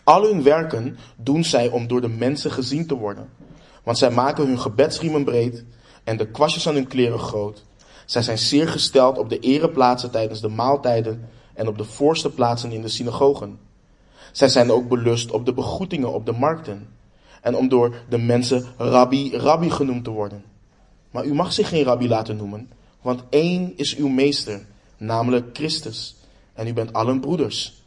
[0.03, 3.29] Al hun werken doen zij om door de mensen gezien te worden.
[3.83, 5.63] Want zij maken hun gebedsriemen breed
[6.03, 7.63] en de kwastjes aan hun kleren groot.
[8.05, 12.71] Zij zijn zeer gesteld op de ereplaatsen tijdens de maaltijden en op de voorste plaatsen
[12.71, 13.59] in de synagogen.
[14.31, 16.87] Zij zijn ook belust op de begroetingen op de markten
[17.41, 20.43] en om door de mensen rabbi, rabbi genoemd te worden.
[21.11, 22.69] Maar u mag zich geen rabbi laten noemen,
[23.01, 24.65] want één is uw meester,
[24.97, 26.15] namelijk Christus.
[26.53, 27.82] En u bent allen broeders.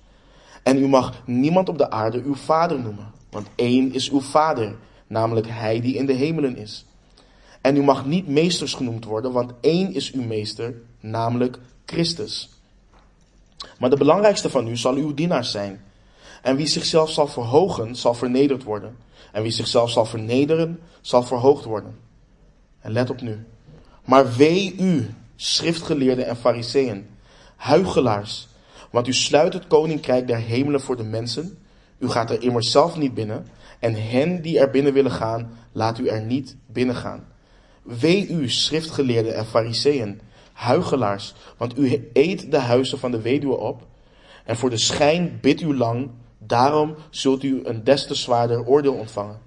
[0.66, 4.76] En u mag niemand op de aarde uw vader noemen, want één is uw vader,
[5.06, 6.84] namelijk hij die in de hemelen is.
[7.60, 12.48] En u mag niet meesters genoemd worden, want één is uw meester, namelijk Christus.
[13.78, 15.84] Maar de belangrijkste van u zal uw dienaar zijn.
[16.42, 18.96] En wie zichzelf zal verhogen, zal vernederd worden.
[19.32, 21.98] En wie zichzelf zal vernederen, zal verhoogd worden.
[22.80, 23.46] En let op nu.
[24.04, 27.06] Maar wee u, schriftgeleerden en fariseeën,
[27.56, 28.48] huigelaars,
[28.96, 31.58] want u sluit het koninkrijk der hemelen voor de mensen.
[31.98, 33.46] U gaat er immers zelf niet binnen.
[33.78, 37.26] En hen die er binnen willen gaan, laat u er niet binnen gaan.
[37.82, 40.20] Wee u, schriftgeleerden en fariseeën,
[40.52, 43.86] huigelaars, want u eet de huizen van de weduwe op.
[44.44, 48.94] En voor de schijn bidt u lang, daarom zult u een des te zwaarder oordeel
[48.94, 49.38] ontvangen.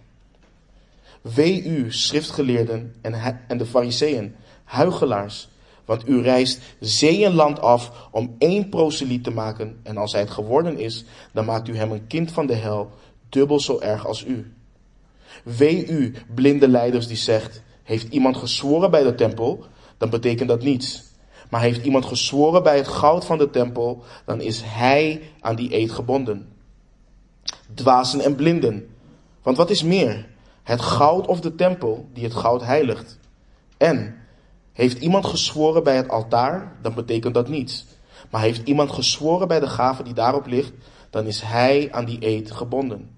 [1.22, 5.50] Wee u, schriftgeleerden en, en de fariseeën, huigelaars,
[5.90, 9.80] want u reist zee en land af om één proseliet te maken.
[9.84, 12.92] En als hij het geworden is, dan maakt u hem een kind van de hel,
[13.30, 14.54] dubbel zo erg als u.
[15.44, 19.64] Wee u, blinde leiders die zegt, heeft iemand gezworen bij de tempel,
[19.98, 21.04] dan betekent dat niets.
[21.50, 25.76] Maar heeft iemand gezworen bij het goud van de tempel, dan is hij aan die
[25.76, 26.50] eed gebonden.
[27.74, 28.96] Dwazen en blinden.
[29.42, 30.28] Want wat is meer?
[30.64, 33.20] Het goud of de tempel die het goud heiligt?
[33.78, 34.19] En
[34.74, 37.86] heeft iemand gezworen bij het altaar, dan betekent dat niets.
[38.30, 40.74] Maar heeft iemand gezworen bij de gave die daarop ligt,
[41.10, 43.10] dan is hij aan die eed gebonden.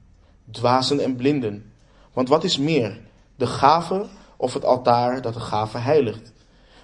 [0.52, 1.72] Dwazen en blinden.
[2.14, 3.00] Want wat is meer,
[3.36, 4.06] de gave
[4.38, 6.34] of het altaar dat de gave heiligt?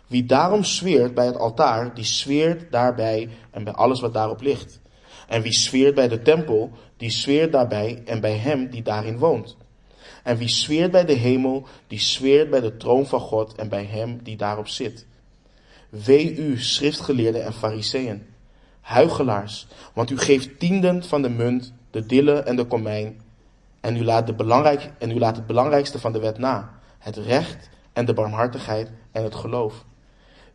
[0.08, 4.80] Wie daarom zweert bij het altaar, die zweert daarbij en bij alles wat daarop ligt.
[5.28, 9.58] En wie zweert bij de tempel, die zweert daarbij en bij hem die daarin woont.
[10.28, 13.84] En wie zweert bij de hemel, die zweert bij de troon van God en bij
[13.84, 15.06] hem die daarop zit.
[15.90, 18.26] Wee u, schriftgeleerden en fariseeën,
[18.82, 23.22] huigelaars, want u geeft tienden van de munt, de dille en de komijn,
[23.80, 27.18] en u, laat de belangrijk, en u laat het belangrijkste van de wet na, het
[27.18, 29.86] recht en de barmhartigheid en het geloof.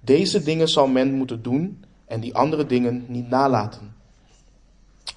[0.01, 3.95] Deze dingen zal men moeten doen en die andere dingen niet nalaten.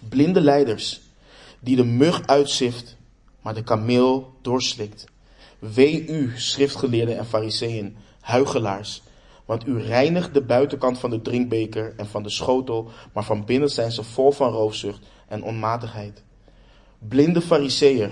[0.10, 1.02] Blinde leiders,
[1.60, 2.98] die de mug uitzift
[3.46, 5.06] maar de kameel doorslikt.
[5.60, 9.02] Wee u, schriftgeleerden en fariseeën, huigelaars,
[9.46, 13.70] want u reinigt de buitenkant van de drinkbeker en van de schotel, maar van binnen
[13.70, 16.24] zijn ze vol van roofzucht en onmatigheid.
[17.00, 18.12] Blinde fariseer,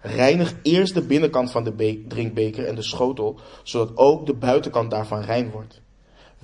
[0.00, 5.20] reinig eerst de binnenkant van de drinkbeker en de schotel, zodat ook de buitenkant daarvan
[5.20, 5.80] rein wordt.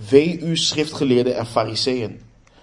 [0.08, 2.20] Wee u, schriftgeleerden en fariseeën,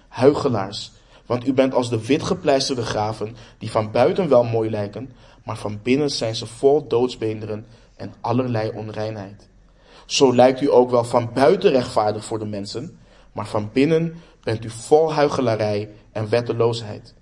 [0.08, 0.92] huigelaars,
[1.26, 5.10] want u bent als de witgepleisterde graven, die van buiten wel mooi lijken,
[5.48, 9.50] maar van binnen zijn ze vol doodsbeenderen en allerlei onreinheid.
[10.06, 13.00] Zo lijkt u ook wel van buiten rechtvaardig voor de mensen,
[13.32, 17.14] maar van binnen bent u vol huichelarij en wetteloosheid.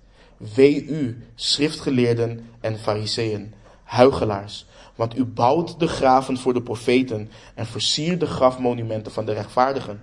[0.54, 7.66] Wee u, schriftgeleerden en fariseeën, huigelaars, want u bouwt de graven voor de profeten en
[7.66, 10.02] versiert de grafmonumenten van de rechtvaardigen.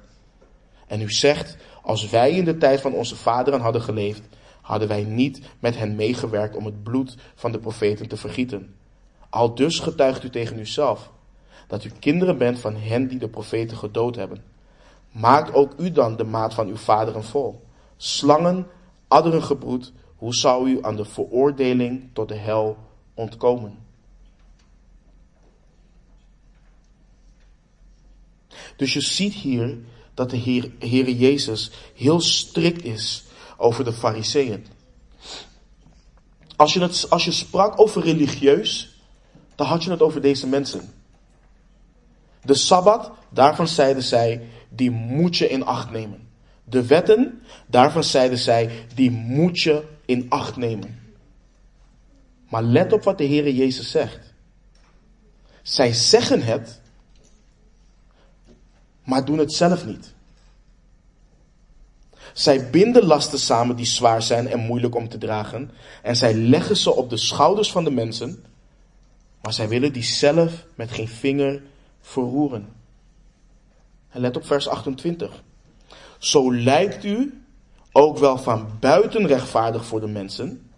[0.88, 4.22] En u zegt, als wij in de tijd van onze vaderen hadden geleefd,
[4.64, 8.76] hadden wij niet met hen meegewerkt om het bloed van de profeten te vergieten.
[9.30, 11.12] Al dus getuigt u tegen uzelf
[11.68, 14.44] dat u kinderen bent van hen die de profeten gedood hebben.
[15.12, 17.62] Maakt ook u dan de maat van uw vaderen vol.
[17.98, 18.68] Slangen,
[19.08, 22.78] adderen gebroed, hoe zou u aan de veroordeling tot de hel
[23.14, 23.78] ontkomen?
[28.76, 29.78] Dus je ziet hier
[30.14, 30.38] dat de
[30.80, 33.24] Heer, Jezus heel strikt is
[33.64, 34.66] over de fariseeën.
[36.56, 39.02] Als je, als je sprak over religieus,
[39.56, 40.94] dan had je het over deze mensen.
[42.42, 46.28] De Sabbat, daarvan zeiden zij, die moet je in acht nemen.
[46.64, 51.00] De wetten, daarvan zeiden zij, die moet je in acht nemen.
[52.50, 54.34] Maar let op wat de Heere Jezus zegt.
[55.62, 56.82] Zij zeggen het,
[59.04, 60.14] maar doen het zelf niet.
[62.34, 65.72] Zij binden lasten samen die zwaar zijn en moeilijk om te dragen.
[66.02, 68.46] En zij leggen ze op de schouders van de mensen.
[69.42, 71.62] Maar zij willen die zelf met geen vinger
[72.02, 72.70] verroeren.
[74.10, 75.44] En let op vers 28.
[76.18, 77.44] Zo lijkt u
[77.92, 80.72] ook wel van buiten rechtvaardig voor de mensen,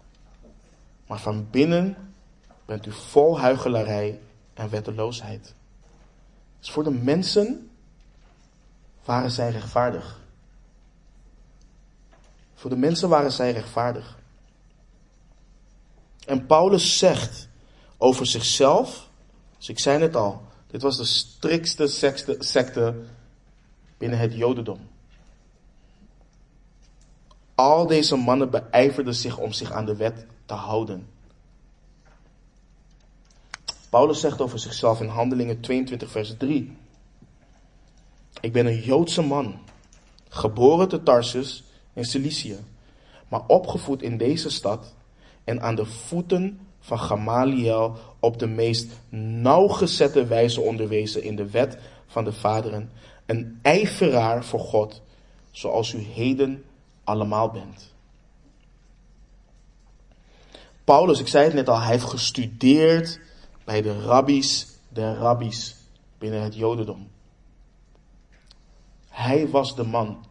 [1.06, 1.96] maar van binnen
[2.64, 4.20] bent u vol huichelarij
[4.54, 5.54] en wetteloosheid.
[6.58, 7.70] Dus voor de mensen
[9.04, 10.20] waren zij rechtvaardig.
[12.56, 14.18] Voor de mensen waren zij rechtvaardig.
[16.26, 17.48] En Paulus zegt
[17.96, 19.08] over zichzelf,
[19.56, 21.86] dus ik zei het al, dit was de strikste
[22.38, 22.94] secte
[23.98, 24.80] binnen het Jodendom.
[27.54, 31.08] Al deze mannen beijverden zich om zich aan de wet te houden.
[33.90, 36.76] Paulus zegt over zichzelf in Handelingen 22, vers 3.
[38.40, 39.58] Ik ben een Joodse man,
[40.28, 41.64] geboren te Tarsus
[41.96, 42.56] in Cilicië,
[43.28, 44.94] maar opgevoed in deze stad
[45.44, 51.78] en aan de voeten van Gamaliel op de meest nauwgezette wijze onderwezen in de wet
[52.06, 52.90] van de vaderen,
[53.26, 55.02] een ijveraar voor God,
[55.50, 56.64] zoals u heden
[57.04, 57.94] allemaal bent.
[60.84, 63.20] Paulus, ik zei het net al, hij heeft gestudeerd
[63.64, 65.76] bij de rabbies der rabbies
[66.18, 67.08] binnen het Jodendom.
[69.08, 70.25] Hij was de man.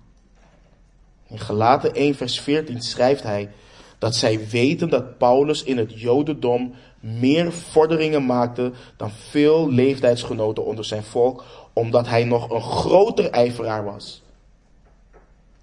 [1.28, 3.52] In Gelaten 1 vers 14 schrijft hij
[3.98, 10.86] dat zij weten dat Paulus in het Jodendom meer vorderingen maakte dan veel leeftijdsgenoten onder
[10.86, 14.24] zijn volk, omdat hij nog een groter ijveraar was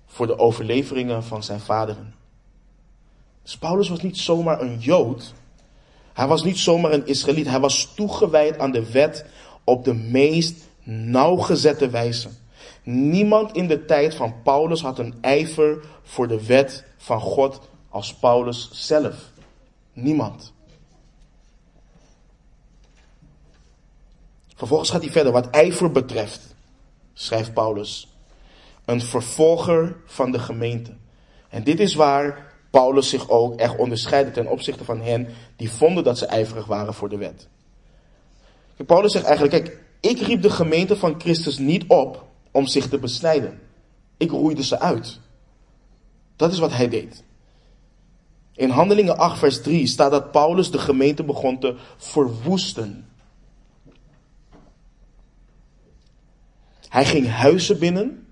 [0.07, 2.15] voor de overleveringen van zijn vaderen.
[3.43, 5.33] Dus Paulus was niet zomaar een Jood.
[6.13, 7.49] Hij was niet zomaar een Israëliet.
[7.49, 9.27] Hij was toegewijd aan de wet
[9.65, 12.29] op de meest nauwgezette wijze.
[12.83, 18.15] Niemand in de tijd van Paulus had een ijver voor de wet van God als
[18.15, 19.31] Paulus zelf.
[19.93, 20.53] Niemand.
[24.55, 25.33] Vervolgens gaat hij verder.
[25.33, 26.55] Wat ijver betreft,
[27.13, 28.17] schrijft Paulus,
[28.85, 30.95] een vervolger van de gemeente.
[31.49, 36.05] En dit is waar Paulus zich ook echt onderscheidde ten opzichte van hen die vonden
[36.05, 37.49] dat ze ijverig waren voor de wet.
[38.87, 42.99] Paulus zegt eigenlijk, kijk, ik riep de gemeente van Christus niet op om zich te
[42.99, 43.61] besnijden.
[44.17, 45.21] Ik roeide ze uit.
[46.37, 47.25] Dat is wat hij deed.
[48.55, 53.09] In Handelingen 8, vers 3 staat dat Paulus de gemeente begon te verwoesten.
[56.89, 58.27] Hij ging huizen binnen.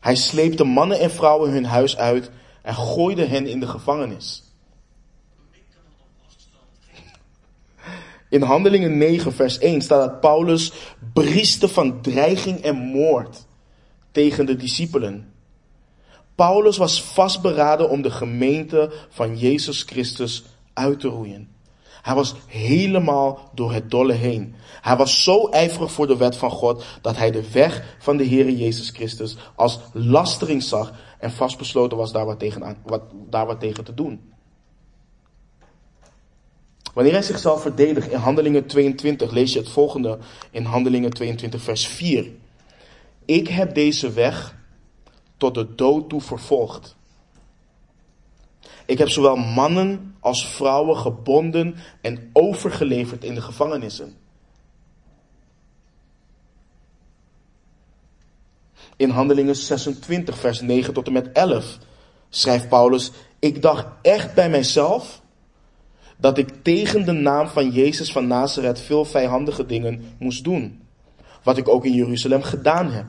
[0.00, 2.30] Hij sleepte mannen en vrouwen hun huis uit
[2.62, 4.49] en gooide hen in de gevangenis.
[8.30, 10.72] In Handelingen 9, vers 1 staat dat Paulus
[11.12, 13.46] brieste van dreiging en moord
[14.10, 15.32] tegen de discipelen.
[16.34, 21.48] Paulus was vastberaden om de gemeente van Jezus Christus uit te roeien.
[22.02, 24.54] Hij was helemaal door het dolle heen.
[24.80, 28.24] Hij was zo ijverig voor de wet van God dat hij de weg van de
[28.24, 33.60] Heer Jezus Christus als lastering zag en vastbesloten was daar wat tegen, wat, daar wat
[33.60, 34.29] tegen te doen.
[36.94, 40.18] Wanneer hij zichzelf verdedigt in Handelingen 22, lees je het volgende
[40.50, 42.30] in Handelingen 22, vers 4.
[43.24, 44.54] Ik heb deze weg
[45.36, 46.96] tot de dood toe vervolgd.
[48.86, 54.16] Ik heb zowel mannen als vrouwen gebonden en overgeleverd in de gevangenissen.
[58.96, 61.78] In Handelingen 26, vers 9 tot en met 11
[62.28, 65.19] schrijft Paulus: Ik dacht echt bij mijzelf
[66.20, 70.80] dat ik tegen de naam van Jezus van Nazareth veel vijandige dingen moest doen.
[71.42, 73.06] Wat ik ook in Jeruzalem gedaan heb.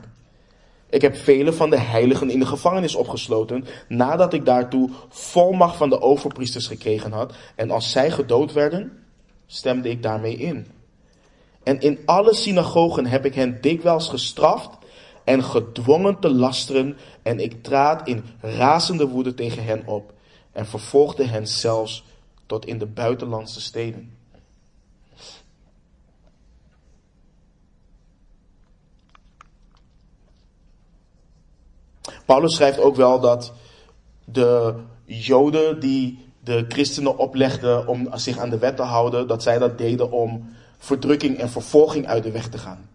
[0.90, 5.90] Ik heb vele van de heiligen in de gevangenis opgesloten nadat ik daartoe volmacht van
[5.90, 7.34] de overpriesters gekregen had.
[7.56, 8.92] En als zij gedood werden,
[9.46, 10.66] stemde ik daarmee in.
[11.62, 14.70] En in alle synagogen heb ik hen dikwijls gestraft
[15.24, 20.12] en gedwongen te lasteren en ik traad in razende woede tegen hen op
[20.52, 22.04] en vervolgde hen zelfs
[22.52, 24.16] tot in de buitenlandse steden.
[32.26, 33.52] Paulus schrijft ook wel dat
[34.24, 34.74] de
[35.04, 39.78] Joden die de christenen oplegden om zich aan de wet te houden, dat zij dat
[39.78, 42.90] deden om verdrukking en vervolging uit de weg te gaan.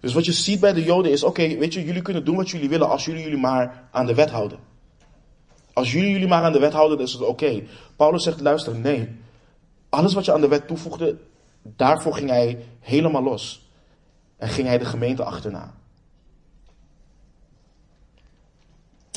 [0.00, 2.50] Dus wat je ziet bij de Joden is, oké, weet je, jullie kunnen doen wat
[2.50, 4.69] jullie willen als jullie jullie maar aan de wet houden.
[5.80, 7.62] Als jullie jullie maar aan de wet houden, is het oké.
[7.96, 9.08] Paulus zegt, luister, nee.
[9.88, 11.18] Alles wat je aan de wet toevoegde,
[11.62, 13.70] daarvoor ging hij helemaal los.
[14.36, 15.74] En ging hij de gemeente achterna.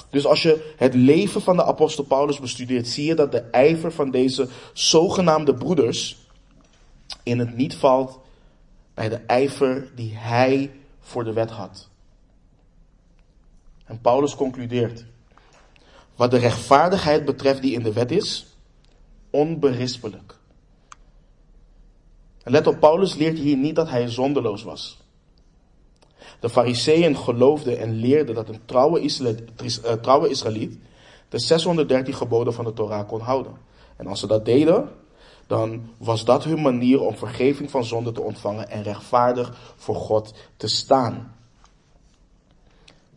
[0.10, 3.92] Dus als je het leven van de apostel Paulus bestudeert, zie je dat de ijver
[3.92, 6.18] van deze zogenaamde broeders
[7.24, 8.20] in het niet valt
[8.94, 11.90] bij de ijver die hij voor de wet had.
[13.86, 15.06] En Paulus concludeert,
[16.24, 18.46] wat de rechtvaardigheid betreft die in de wet is,
[19.30, 20.38] onberispelijk.
[22.44, 25.02] Let op, Paulus leert hier niet dat hij zondeloos was.
[26.40, 30.78] De fariseeën geloofden en leerden dat een trouwe, eh, trouwe Israëliet
[31.30, 33.54] de 613 geboden van de Torah kon houden.
[33.96, 34.90] En als ze dat deden,
[35.48, 40.34] dan was dat hun manier om vergeving van zonde te ontvangen en rechtvaardig voor God
[40.58, 41.36] te staan.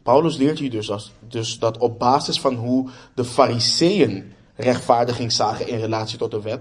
[0.06, 5.78] Paulus leert hier dus, dus dat op basis van hoe de fariseeën rechtvaardiging zagen in
[5.78, 6.60] relatie tot de wet,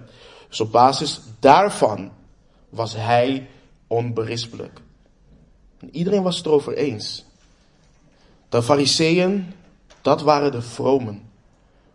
[0.50, 2.12] dus op basis daarvan
[2.70, 3.50] was hij
[3.88, 4.82] onberispelijk.
[5.80, 7.26] En iedereen was het erover eens.
[8.50, 9.54] De fariseeën,
[10.02, 11.30] dat waren de vromen.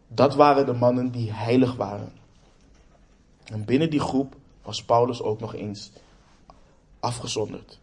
[0.08, 2.12] Dat waren de mannen die heilig waren.
[3.44, 5.90] En binnen die groep was Paulus ook nog eens
[7.00, 7.78] afgezonderd.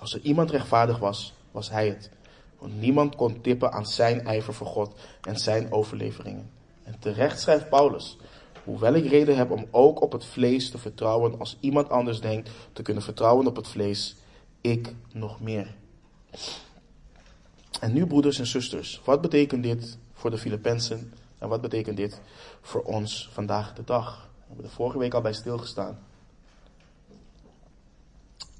[0.00, 2.10] Als er iemand rechtvaardig was, was hij het.
[2.58, 6.50] Want niemand kon tippen aan zijn ijver voor God en zijn overleveringen.
[6.82, 8.16] En terecht schrijft Paulus,
[8.64, 12.50] hoewel ik reden heb om ook op het vlees te vertrouwen als iemand anders denkt
[12.72, 14.16] te kunnen vertrouwen op het vlees,
[14.60, 15.74] ik nog meer.
[17.80, 22.20] En nu broeders en zusters, wat betekent dit voor de Filippenzen en wat betekent dit
[22.60, 24.28] voor ons vandaag de dag?
[24.36, 25.98] We hebben er vorige week al bij stilgestaan.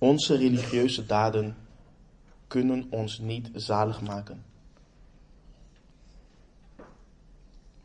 [0.01, 1.57] Onze religieuze daden
[2.46, 4.44] kunnen ons niet zalig maken.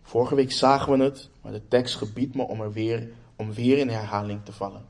[0.02, 3.78] Vorige week zagen we het, maar de tekst gebiedt me om er weer, om weer
[3.78, 4.86] in herhaling te vallen.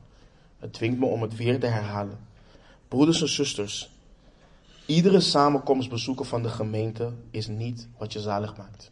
[0.58, 2.18] Het dwingt me om het weer te herhalen.
[2.88, 3.90] Broeders en zusters,
[4.86, 8.90] iedere samenkomst bezoeken van de gemeente is niet wat je zalig maakt.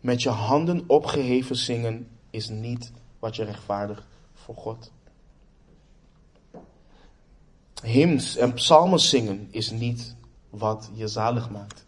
[0.00, 4.12] Met je handen opgeheven zingen is niet wat je rechtvaardigt
[4.44, 4.92] voor God.
[7.82, 10.16] Hymns en psalmen zingen is niet
[10.50, 11.86] wat je zalig maakt.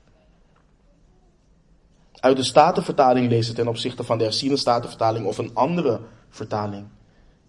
[2.21, 6.87] Uit de Statenvertaling lezen ten opzichte van de herziene Statenvertaling of een andere vertaling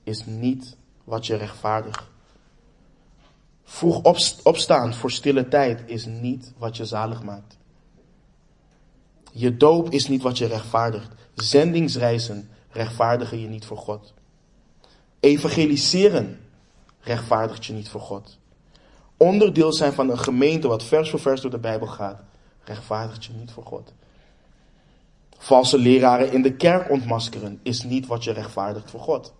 [0.04, 2.04] is niet wat je rechtvaardigt.
[3.64, 4.02] Vroeg
[4.44, 7.58] opstaan voor stille tijd is niet wat je zalig maakt.
[9.32, 11.12] Je doop is niet wat je rechtvaardigt.
[11.34, 14.14] Zendingsreizen rechtvaardigen je niet voor God.
[15.20, 16.40] Evangeliseren
[17.00, 18.38] rechtvaardigt je niet voor God.
[19.18, 22.24] Onderdeel zijn van een gemeente wat vers voor vers door de Bijbel gaat,
[22.64, 23.94] rechtvaardigt je niet voor God.
[25.38, 29.34] Valse leraren in de kerk ontmaskeren is niet wat je rechtvaardigt voor God.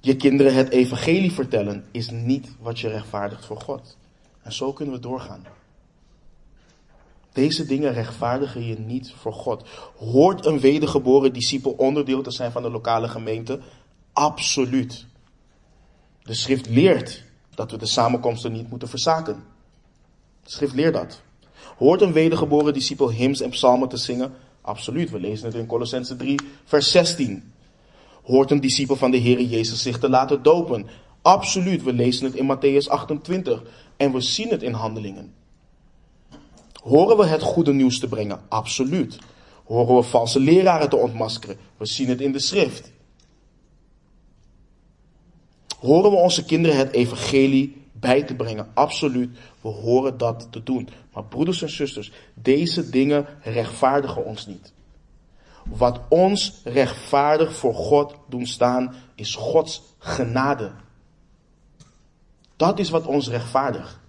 [0.00, 3.96] Je kinderen het evangelie vertellen is niet wat je rechtvaardigt voor God.
[4.42, 5.46] En zo kunnen we doorgaan.
[7.32, 9.68] Deze dingen rechtvaardigen je niet voor God.
[9.96, 13.60] Hoort een wedergeboren discipel onderdeel te zijn van de lokale gemeente?
[14.12, 15.06] Absoluut.
[16.22, 17.24] De schrift leert
[17.54, 19.44] dat we de samenkomsten niet moeten verzaken.
[20.42, 21.22] De schrift leert dat.
[21.76, 24.32] Hoort een wedergeboren discipel hymns en psalmen te zingen?
[24.60, 25.10] Absoluut.
[25.10, 27.52] We lezen het in Colossense 3, vers 16.
[28.22, 30.86] Hoort een discipel van de Heer Jezus zich te laten dopen?
[31.22, 31.82] Absoluut.
[31.82, 33.62] We lezen het in Matthäus 28
[33.96, 35.34] en we zien het in handelingen.
[36.82, 38.40] Horen we het goede nieuws te brengen?
[38.48, 39.18] Absoluut.
[39.64, 41.56] Horen we valse leraren te ontmaskeren?
[41.76, 42.92] We zien het in de schrift.
[45.78, 48.68] Horen we onze kinderen het evangelie bij te brengen.
[48.74, 50.88] Absoluut, we horen dat te doen.
[51.12, 54.72] Maar broeders en zusters, deze dingen rechtvaardigen ons niet.
[55.64, 60.72] Wat ons rechtvaardig voor God doen staan, is Gods genade.
[62.56, 63.99] Dat is wat ons rechtvaardigt.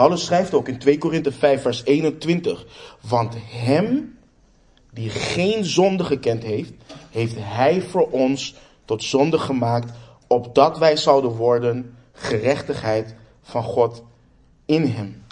[0.00, 2.66] Paulus schrijft ook in 2 Korinthe 5 vers 21,
[3.00, 4.18] want hem
[4.92, 6.72] die geen zonde gekend heeft,
[7.10, 9.92] heeft hij voor ons tot zonde gemaakt,
[10.26, 14.04] opdat wij zouden worden gerechtigheid van God
[14.66, 15.24] in hem.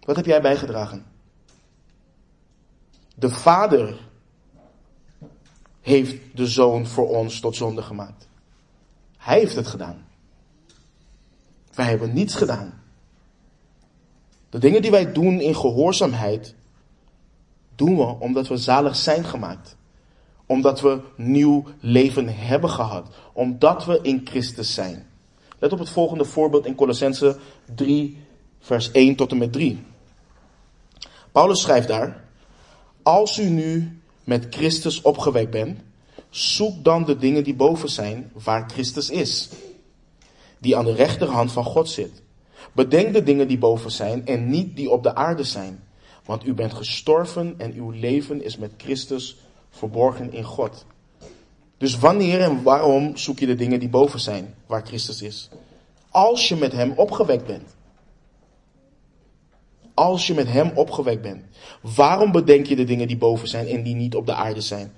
[0.00, 1.06] Wat heb jij bijgedragen?
[3.14, 4.00] De Vader
[5.80, 8.28] heeft de Zoon voor ons tot zonde gemaakt.
[9.16, 10.10] Hij heeft het gedaan.
[11.74, 12.80] Wij hebben niets gedaan.
[14.50, 16.54] De dingen die wij doen in gehoorzaamheid,
[17.74, 19.76] doen we omdat we zalig zijn gemaakt.
[20.46, 23.08] Omdat we nieuw leven hebben gehad.
[23.32, 25.06] Omdat we in Christus zijn.
[25.58, 27.38] Let op het volgende voorbeeld in Colossense
[27.74, 28.18] 3,
[28.60, 29.84] vers 1 tot en met 3.
[31.32, 32.24] Paulus schrijft daar,
[33.02, 35.80] als u nu met Christus opgewekt bent,
[36.30, 39.48] zoek dan de dingen die boven zijn, waar Christus is,
[40.62, 42.22] die aan de rechterhand van God zit.
[42.72, 45.84] Bedenk de dingen die boven zijn en niet die op de aarde zijn,
[46.24, 49.36] want u bent gestorven en uw leven is met Christus
[49.70, 50.84] verborgen in God.
[51.78, 55.48] Dus wanneer en waarom zoek je de dingen die boven zijn, waar Christus is?
[56.10, 57.74] Als je met Hem opgewekt bent
[59.94, 61.44] als je met Hem opgewekt bent.
[61.80, 64.92] Waarom bedenk je de dingen die boven zijn en die niet op de aarde zijn?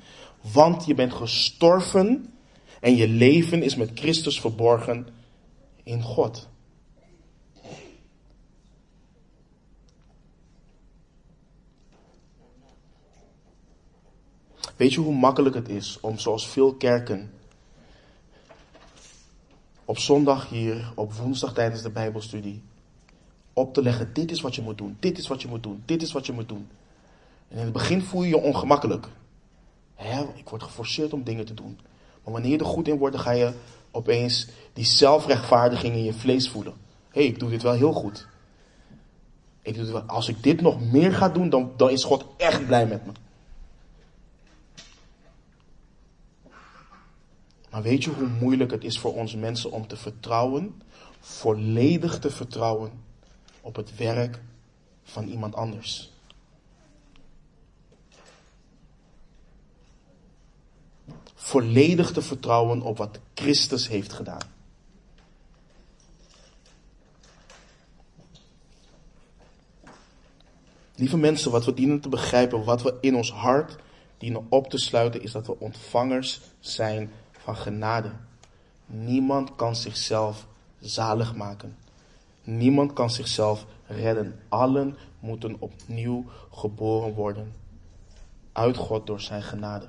[0.52, 2.32] Want je bent gestorven
[2.80, 5.06] en je leven is met Christus verborgen
[5.84, 6.48] in God.
[14.76, 17.32] Weet je hoe makkelijk het is om zoals veel kerken
[19.84, 22.62] op zondag hier, op woensdag tijdens de Bijbelstudie,
[23.52, 24.12] op te leggen.
[24.12, 24.96] Dit is wat je moet doen.
[25.00, 25.82] Dit is wat je moet doen.
[25.84, 26.68] Dit is wat je moet doen.
[27.48, 29.08] En in het begin voel je je ongemakkelijk.
[30.34, 31.78] ik word geforceerd om dingen te doen.
[32.24, 33.52] Maar wanneer je er goed in wordt, dan ga je
[33.94, 36.72] opeens die zelfrechtvaardiging in je vlees voelen.
[37.10, 38.26] Hé, hey, ik doe dit wel heel goed.
[39.62, 42.66] Ik doe wel, als ik dit nog meer ga doen, dan, dan is God echt
[42.66, 43.12] blij met me.
[47.70, 50.82] Maar weet je hoe moeilijk het is voor ons mensen om te vertrouwen,
[51.20, 52.90] volledig te vertrouwen
[53.60, 54.40] op het werk
[55.02, 56.13] van iemand anders.
[61.44, 64.52] Volledig te vertrouwen op wat Christus heeft gedaan.
[70.94, 73.76] Lieve mensen, wat we dienen te begrijpen, wat we in ons hart
[74.18, 78.12] dienen op te sluiten, is dat we ontvangers zijn van genade.
[78.86, 80.46] Niemand kan zichzelf
[80.80, 81.76] zalig maken.
[82.42, 84.40] Niemand kan zichzelf redden.
[84.48, 87.52] Allen moeten opnieuw geboren worden.
[88.52, 89.88] Uit God door zijn genade.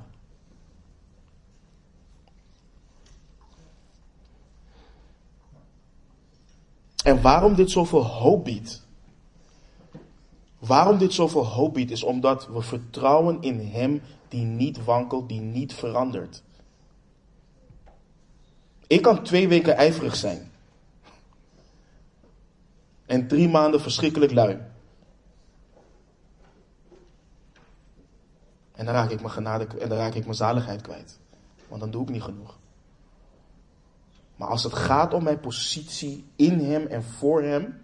[7.06, 8.82] En waarom dit zoveel hoop biedt.
[10.60, 15.40] Waarom dit zoveel hoop biedt, is omdat we vertrouwen in Hem die niet wankelt, die
[15.40, 16.44] niet verandert.
[18.88, 20.52] Ik kan twee weken ijverig zijn.
[23.06, 24.58] En drie maanden verschrikkelijk lui.
[28.72, 31.20] En dan raak ik mijn genade en dan raak ik mijn zaligheid kwijt.
[31.68, 32.58] Want dan doe ik niet genoeg.
[34.36, 37.82] Maar als het gaat om mijn positie in Hem en voor Hem,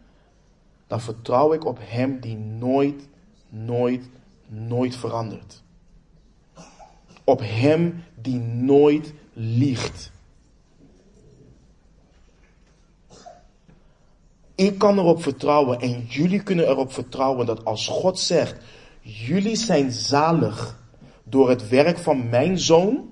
[0.87, 3.07] dan vertrouw ik op Hem die nooit,
[3.49, 4.09] nooit,
[4.47, 5.63] nooit verandert.
[7.23, 10.11] Op Hem die nooit liegt.
[14.55, 18.63] Ik kan erop vertrouwen en jullie kunnen erop vertrouwen dat als God zegt,
[19.01, 20.79] jullie zijn zalig
[21.23, 23.10] door het werk van mijn zoon,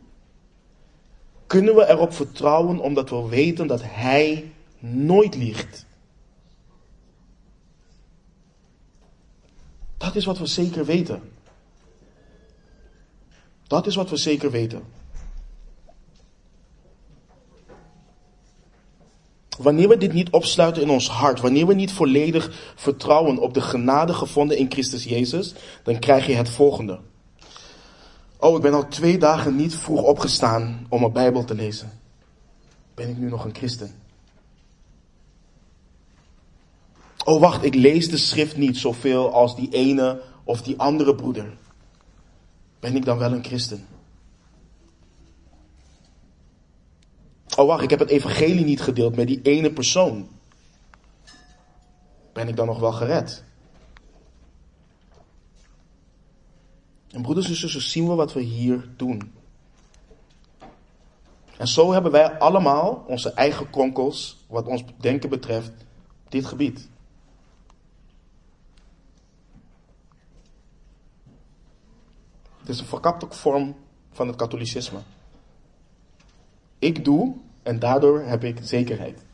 [1.50, 5.86] kunnen we erop vertrouwen omdat we weten dat Hij nooit liegt.
[9.97, 11.22] Dat is wat we zeker weten.
[13.68, 14.84] Dat is wat we zeker weten.
[19.58, 23.62] Wanneer we dit niet opsluiten in ons hart, wanneer we niet volledig vertrouwen op de
[23.62, 27.00] genade gevonden in Christus Jezus, dan krijg je het volgende.
[28.42, 31.92] Oh, ik ben al twee dagen niet vroeg opgestaan om mijn Bijbel te lezen.
[32.94, 33.96] Ben ik nu nog een christen?
[37.26, 41.58] Oh, wacht, ik lees de schrift niet zoveel als die ene of die andere broeder.
[42.80, 43.86] Ben ik dan wel een christen?
[47.58, 50.28] Oh wacht, ik heb het evangelie niet gedeeld met die ene persoon.
[52.34, 53.44] Ben ik dan nog wel gered?
[57.12, 59.34] En broeders en zussen, zien we wat we hier doen.
[61.57, 65.72] En zo hebben wij allemaal onze eigen kronkels, wat ons denken betreft,
[66.26, 66.89] op dit gebied.
[72.60, 73.76] Het is een verkapte vorm
[74.12, 74.99] van het katholicisme.
[76.80, 79.26] Ik doe en daardoor heb ik zekerheid.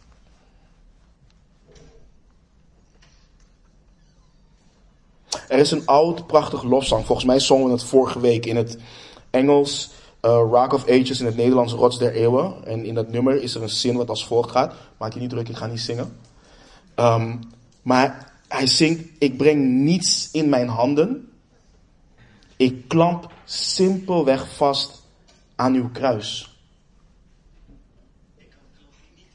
[5.47, 7.05] Er is een oud, prachtig lofzang.
[7.05, 8.77] Volgens mij zongen we het vorige week in het
[9.29, 9.89] Engels.
[10.21, 12.65] Uh, Rock of Ages in het Nederlands Rots der Eeuwen.
[12.65, 14.73] En in dat nummer is er een zin wat als volgt gaat.
[14.97, 16.17] Maak je niet druk, ik ga niet zingen.
[16.95, 17.39] Um,
[17.81, 21.29] maar hij zingt, ik breng niets in mijn handen.
[22.57, 25.01] Ik klamp simpelweg vast
[25.55, 26.59] aan uw kruis.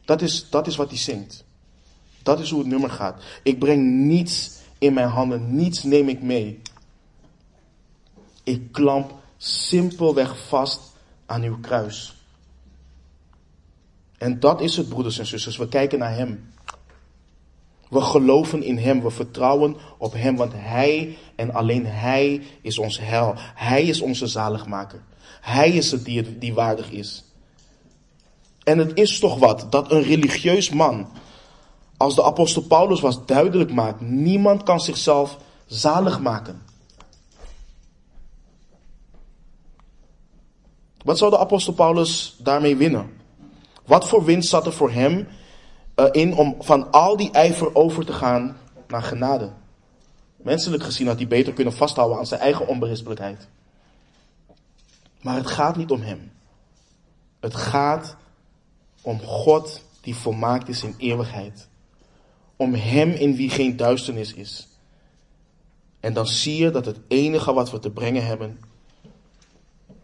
[0.04, 1.44] Dat is, dat is wat hij zingt.
[2.22, 3.22] Dat is hoe het nummer gaat.
[3.42, 6.60] Ik breng niets in mijn handen, niets neem ik mee.
[8.42, 10.80] Ik klamp simpelweg vast
[11.26, 12.14] aan uw kruis.
[14.18, 15.56] En dat is het, broeders en zusters.
[15.56, 16.52] We kijken naar Hem.
[17.88, 23.00] We geloven in Hem, we vertrouwen op Hem, want Hij en alleen Hij is ons
[23.00, 23.34] hel.
[23.54, 25.02] Hij is onze zaligmaker.
[25.40, 27.24] Hij is het die, die waardig is.
[28.64, 31.08] En het is toch wat dat een religieus man,
[32.00, 36.62] als de apostel Paulus was, duidelijk maakt, niemand kan zichzelf zalig maken.
[41.04, 43.10] Wat zou de apostel Paulus daarmee winnen?
[43.84, 45.28] Wat voor winst zat er voor hem
[45.96, 48.56] uh, in om van al die ijver over te gaan
[48.88, 49.52] naar genade?
[50.36, 53.48] Menselijk gezien had hij beter kunnen vasthouden aan zijn eigen onberispelijkheid.
[55.20, 56.32] Maar het gaat niet om hem.
[57.40, 58.16] Het gaat
[59.02, 61.68] om God die volmaakt is in eeuwigheid.
[62.60, 64.68] Om Hem in wie geen duisternis is.
[66.00, 68.60] En dan zie je dat het enige wat we te brengen hebben,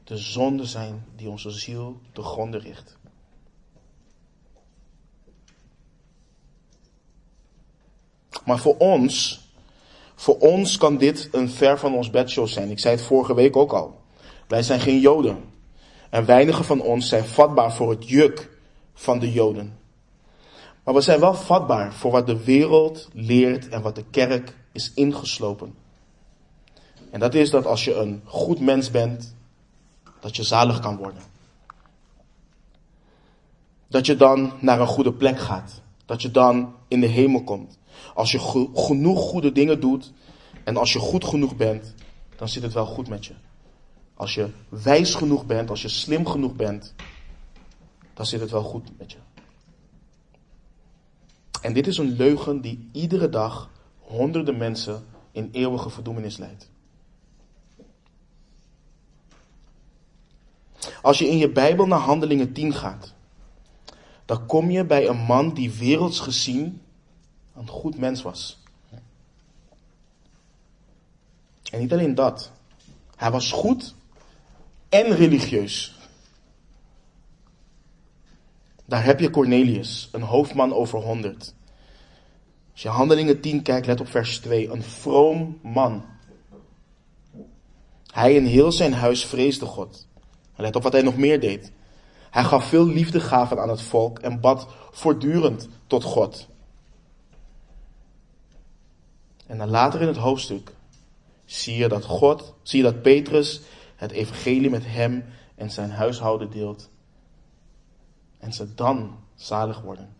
[0.05, 2.97] de zonden zijn die onze ziel te gronden richt.
[8.45, 9.47] Maar voor ons,
[10.15, 12.71] voor ons kan dit een ver van ons bedshow zijn.
[12.71, 14.01] Ik zei het vorige week ook al.
[14.49, 15.45] Wij zijn geen Joden.
[16.11, 18.59] En weinigen van ons zijn vatbaar voor het juk
[18.95, 19.85] van de Joden.
[20.87, 24.93] Maar we zijn wel vatbaar voor wat de wereld leert en wat de kerk is
[24.95, 25.75] ingeslopen.
[27.11, 29.35] En dat is dat als je een goed mens bent,
[30.21, 31.23] dat je zalig kan worden.
[33.89, 35.83] Dat je dan naar een goede plek gaat.
[36.05, 37.79] Dat je dan in de hemel komt.
[38.15, 40.13] Als je genoeg goede dingen doet
[40.65, 41.95] en als je goed genoeg bent,
[42.37, 43.35] dan zit het wel goed met je.
[44.15, 46.95] Als je wijs genoeg bent, als je slim genoeg bent,
[48.15, 49.19] dan zit het wel goed met je.
[51.61, 56.71] En dit is een leugen die iedere dag honderden mensen in eeuwige verdoemenis leidt.
[61.03, 63.15] Als je in je Bijbel naar Handelingen 10 gaat,
[64.25, 66.81] dan kom je bij een man die werelds gezien
[67.55, 68.59] een goed mens was.
[71.71, 72.51] En niet alleen dat.
[73.17, 73.95] Hij was goed
[74.89, 75.96] en religieus.
[78.87, 81.55] Daar heb je Cornelius, een hoofdman over honderd.
[82.73, 84.71] Als je handelingen 10 kijkt, let op vers 2.
[84.71, 86.05] Een vroom man.
[88.13, 90.07] Hij in heel zijn huis vreesde God.
[90.57, 91.73] Let op wat hij nog meer deed.
[92.31, 96.49] Hij gaf veel liefdegaven aan het volk en bad voortdurend tot God.
[99.47, 100.73] En dan later in het hoofdstuk
[101.45, 103.61] zie je dat God, zie je dat Petrus
[103.97, 105.25] het evangelie met hem
[105.55, 106.91] en zijn huishouden deelt.
[108.39, 110.15] En ze dan zalig worden.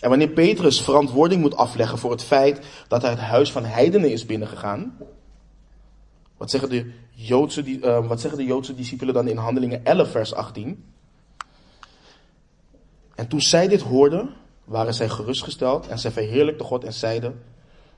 [0.00, 4.10] En wanneer Petrus verantwoording moet afleggen voor het feit dat hij het huis van heidenen
[4.10, 4.98] is binnengegaan.
[6.36, 10.34] Wat zeggen de Joodse, uh, wat zeggen de Joodse discipelen dan in Handelingen 11 vers
[10.34, 10.84] 18?
[13.14, 14.34] En toen zij dit hoorden,
[14.64, 17.42] waren zij gerustgesteld en zij verheerlijkten God en zeiden,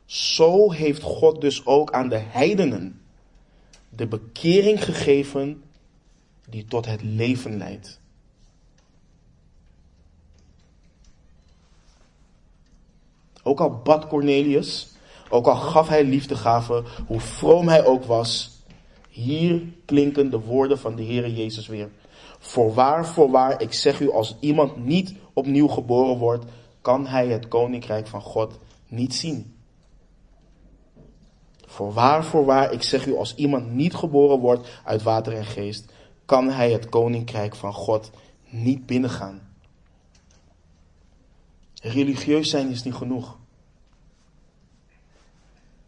[0.04, 3.00] zo heeft God dus ook aan de heidenen
[3.88, 5.63] de bekering gegeven
[6.48, 8.00] die tot het leven leidt.
[13.42, 14.92] Ook al bad Cornelius,
[15.28, 18.62] ook al gaf hij liefdegaven, hoe vroom hij ook was,
[19.08, 21.90] hier klinken de woorden van de Heere Jezus weer.
[22.38, 26.44] Voorwaar, voorwaar, ik zeg u, als iemand niet opnieuw geboren wordt,
[26.80, 29.54] kan hij het koninkrijk van God niet zien.
[31.66, 35.92] Voorwaar, voorwaar, ik zeg u, als iemand niet geboren wordt uit water en geest,
[36.24, 38.10] kan hij het koninkrijk van God
[38.48, 39.48] niet binnengaan.
[41.74, 43.36] Religieus zijn is niet genoeg.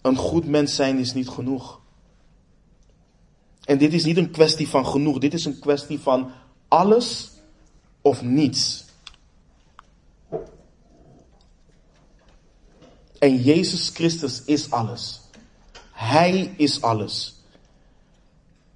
[0.00, 1.80] Een goed mens zijn is niet genoeg.
[3.64, 6.30] En dit is niet een kwestie van genoeg, dit is een kwestie van
[6.68, 7.30] alles
[8.00, 8.84] of niets.
[13.18, 15.20] En Jezus Christus is alles.
[15.92, 17.35] Hij is alles.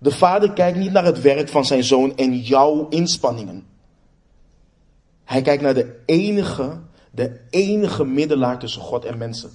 [0.03, 3.67] De Vader kijkt niet naar het werk van zijn zoon en jouw inspanningen.
[5.25, 6.81] Hij kijkt naar de enige,
[7.11, 9.51] de enige middelaar tussen God en mensen.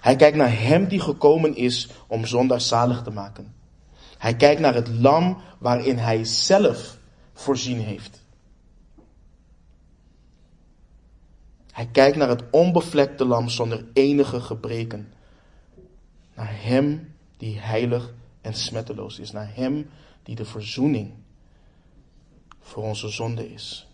[0.00, 3.54] Hij kijkt naar hem die gekomen is om zondaar zalig te maken.
[4.18, 6.98] Hij kijkt naar het lam waarin hij zelf
[7.32, 8.24] voorzien heeft.
[11.72, 15.12] Hij kijkt naar het onbevlekte lam zonder enige gebreken.
[16.34, 17.11] Naar hem
[17.42, 19.32] die heilig en smetteloos is.
[19.32, 19.90] Naar hem
[20.22, 21.12] die de verzoening
[22.60, 23.86] voor onze zonde is.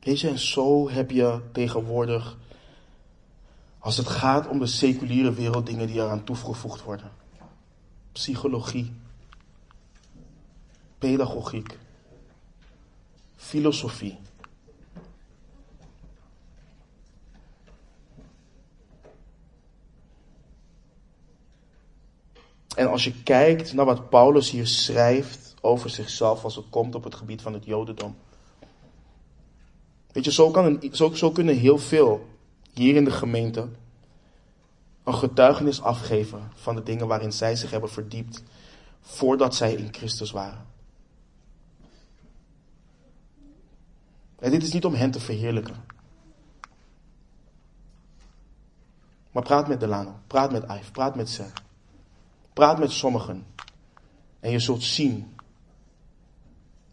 [0.00, 2.36] Weet en zo heb je tegenwoordig,
[3.78, 7.10] als het gaat om de seculiere wereld, dingen die eraan toegevoegd worden.
[8.12, 8.92] Psychologie,
[10.98, 11.78] pedagogiek,
[13.36, 14.18] filosofie.
[22.78, 27.04] En als je kijkt naar wat Paulus hier schrijft over zichzelf als het komt op
[27.04, 28.16] het gebied van het Jodendom.
[30.12, 32.26] Weet je, zo, kan een, zo, zo kunnen heel veel
[32.72, 33.68] hier in de gemeente
[35.04, 38.42] een getuigenis afgeven van de dingen waarin zij zich hebben verdiept
[39.00, 40.66] voordat zij in Christus waren.
[44.38, 45.84] En dit is niet om hen te verheerlijken.
[49.30, 51.66] Maar praat met Delano, praat met Ive, praat met Seth.
[52.58, 53.46] Praat met sommigen.
[54.40, 55.36] En je zult zien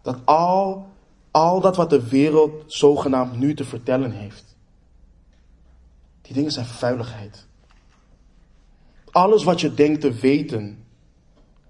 [0.02, 0.88] dat al,
[1.32, 4.56] al dat wat de wereld zogenaamd nu te vertellen heeft,
[6.22, 7.48] die dingen zijn vuiligheid.
[9.12, 10.86] Alles wat je denkt te weten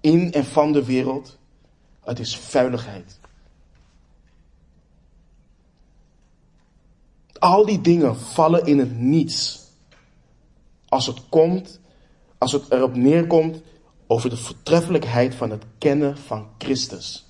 [0.00, 1.38] in en van de wereld,
[2.00, 3.20] het is vuiligheid.
[7.38, 9.64] Al die dingen vallen in het niets.
[10.88, 11.80] Als het komt,
[12.38, 13.62] als het erop neerkomt
[14.06, 17.26] over de voortreffelijkheid van het kennen van Christus.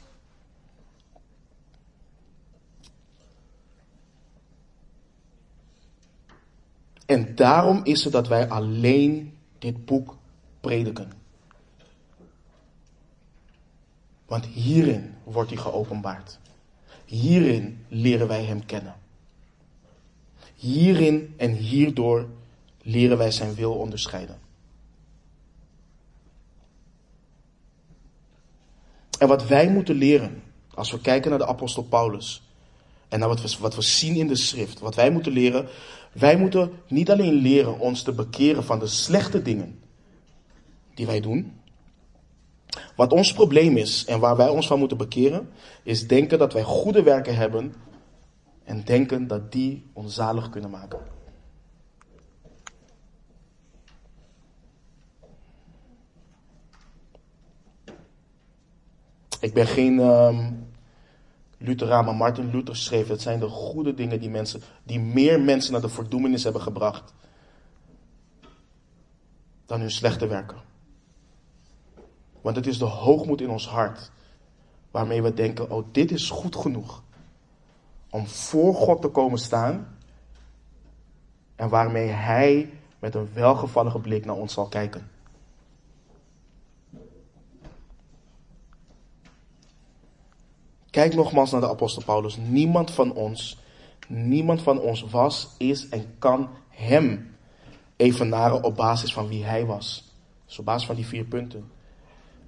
[7.06, 10.16] En daarom is het dat wij alleen dit boek
[10.60, 11.12] prediken.
[14.26, 16.38] Want hierin wordt hij geopenbaard.
[17.04, 18.94] Hierin leren wij hem kennen.
[20.54, 22.28] Hierin en hierdoor
[22.82, 24.45] leren wij zijn wil onderscheiden.
[29.18, 30.42] En wat wij moeten leren,
[30.74, 32.42] als we kijken naar de apostel Paulus
[33.08, 35.68] en naar wat we, wat we zien in de schrift, wat wij moeten leren,
[36.12, 39.80] wij moeten niet alleen leren ons te bekeren van de slechte dingen
[40.94, 41.60] die wij doen.
[42.96, 45.48] Wat ons probleem is en waar wij ons van moeten bekeren,
[45.82, 47.74] is denken dat wij goede werken hebben
[48.64, 51.15] en denken dat die ons zalig kunnen maken.
[59.46, 60.66] Ik ben geen um,
[61.58, 65.72] Lutheraan, maar Martin Luther schreef: het zijn de goede dingen die mensen, die meer mensen
[65.72, 67.14] naar de verdoemenis hebben gebracht
[69.66, 70.56] dan hun slechte werken.
[72.40, 74.10] Want het is de hoogmoed in ons hart
[74.90, 77.02] waarmee we denken: oh, dit is goed genoeg
[78.10, 79.98] om voor God te komen staan
[81.56, 85.10] en waarmee Hij met een welgevallige blik naar ons zal kijken.
[90.96, 92.36] Kijk nogmaals naar de apostel Paulus.
[92.36, 93.58] Niemand van ons,
[94.08, 97.34] niemand van ons was, is en kan hem
[97.96, 100.14] evenaren op basis van wie hij was.
[100.46, 101.70] Dus op basis van die vier punten.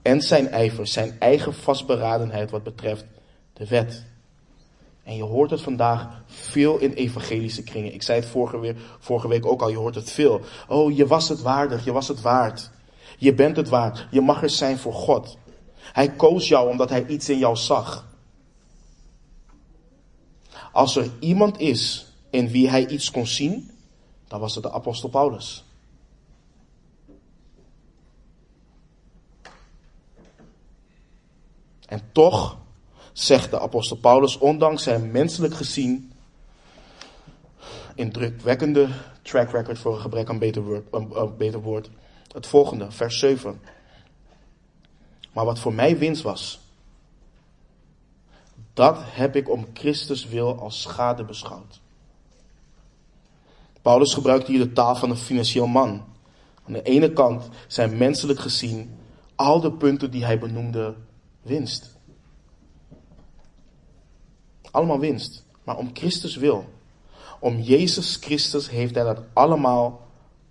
[0.02, 3.04] En zijn ijver, zijn eigen vastberadenheid wat betreft
[3.52, 4.06] de wet.
[5.02, 7.94] En je hoort het vandaag veel in evangelische kringen.
[7.94, 10.40] Ik zei het vorige, weer, vorige week ook al, je hoort het veel.
[10.68, 12.70] Oh, je was het waardig, je was het waard.
[13.18, 15.38] Je bent het waard, je mag er zijn voor God.
[15.92, 18.07] Hij koos jou omdat hij iets in jou zag.
[20.78, 23.70] Als er iemand is in wie hij iets kon zien,
[24.28, 25.64] dan was het de apostel Paulus.
[31.86, 32.56] En toch
[33.12, 36.12] zegt de apostel Paulus, ondanks zijn menselijk gezien
[37.94, 38.88] indrukwekkende
[39.22, 41.90] track record voor een gebrek aan beter woord, een, beter woord.
[42.32, 43.60] Het volgende, vers 7.
[45.32, 46.60] Maar wat voor mij winst was,
[48.78, 51.80] dat heb ik om Christus wil als schade beschouwd.
[53.82, 56.04] Paulus gebruikt hier de taal van een financieel man.
[56.66, 58.98] Aan de ene kant zijn menselijk gezien
[59.34, 60.94] al de punten die hij benoemde
[61.42, 61.96] winst.
[64.70, 65.44] Allemaal winst.
[65.64, 66.68] Maar om Christus wil,
[67.40, 70.06] om Jezus Christus heeft hij dat allemaal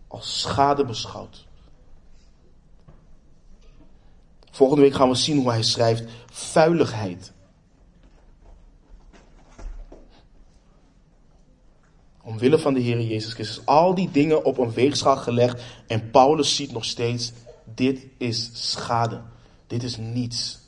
[0.08, 1.46] als schade beschouwd.
[4.52, 7.36] Volgende week gaan we zien hoe hij schrijft vuiligheid.
[12.28, 13.66] Omwille van de Heer Jezus Christus.
[13.66, 15.64] Al die dingen op een weegschaal gelegd.
[15.88, 17.32] En Paulus ziet nog steeds,
[17.76, 19.22] dit is schade.
[19.68, 20.60] Dit is niets.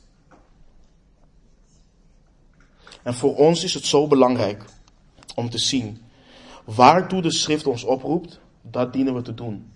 [3.02, 4.64] En voor ons is het zo belangrijk
[5.34, 6.02] om te zien.
[6.64, 9.70] Waartoe de schrift ons oproept, dat dienen we te doen.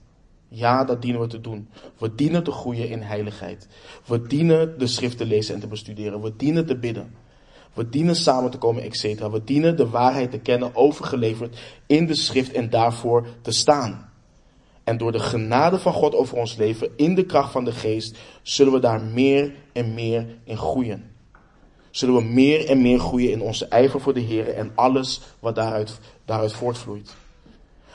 [0.48, 1.68] Ja, dat dienen we te doen.
[1.98, 3.68] We dienen te groeien in heiligheid.
[4.06, 6.20] We dienen de schrift te lezen en te bestuderen.
[6.20, 7.14] We dienen te bidden.
[7.74, 9.02] We dienen samen te komen, etc.
[9.26, 14.12] We dienen de waarheid te kennen, overgeleverd in de schrift en daarvoor te staan.
[14.84, 18.18] En door de genade van God over ons leven, in de kracht van de geest,
[18.42, 21.10] zullen we daar meer en meer in groeien.
[21.90, 25.54] Zullen we meer en meer groeien in onze ijver voor de Heer en alles wat
[25.54, 27.14] daaruit, daaruit voortvloeit.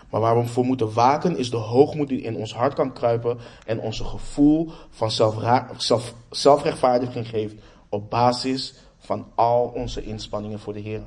[0.09, 3.38] Maar waar we voor moeten waken is de hoogmoed die in ons hart kan kruipen
[3.65, 7.55] en onze gevoel van zelf, zelfrechtvaardiging geeft
[7.89, 11.04] op basis van al onze inspanningen voor de Heer.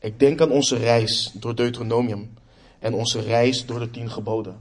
[0.00, 2.34] Ik denk aan onze reis door Deuteronomium
[2.78, 4.60] en onze reis door de tien geboden.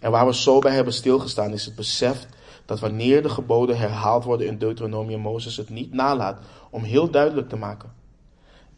[0.00, 2.26] En waar we zo bij hebben stilgestaan is het besef
[2.64, 6.38] dat wanneer de geboden herhaald worden in Deuteronomium, Mozes het niet nalaat
[6.70, 7.92] om heel duidelijk te maken.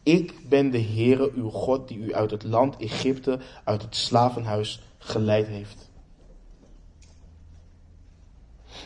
[0.02, 4.82] Ik ben de Heere uw God die u uit het land Egypte, uit het slavenhuis
[4.98, 5.90] geleid heeft.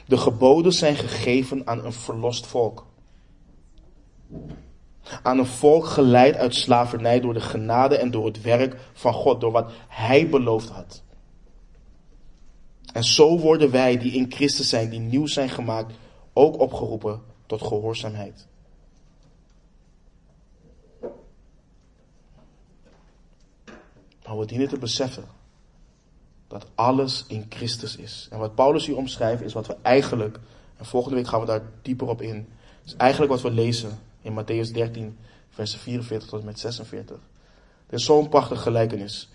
[0.06, 2.86] De geboden zijn gegeven aan een verlost volk.
[5.22, 9.40] Aan een volk geleid uit slavernij door de genade en door het werk van God,
[9.40, 11.02] door wat Hij beloofd had.
[12.92, 15.94] En zo worden wij die in Christus zijn, die nieuw zijn gemaakt,
[16.32, 18.46] ook opgeroepen tot gehoorzaamheid.
[24.24, 25.37] Maar we dienen te beseffen
[26.48, 28.28] dat alles in Christus is.
[28.30, 30.38] En wat Paulus hier omschrijft is wat we eigenlijk,
[30.76, 32.48] en volgende week gaan we daar dieper op in,
[32.84, 35.18] is eigenlijk wat we lezen in Matthäus 13,
[35.50, 37.16] versen 44 tot en met 46.
[37.86, 39.28] Er is zo'n prachtige gelijkenis.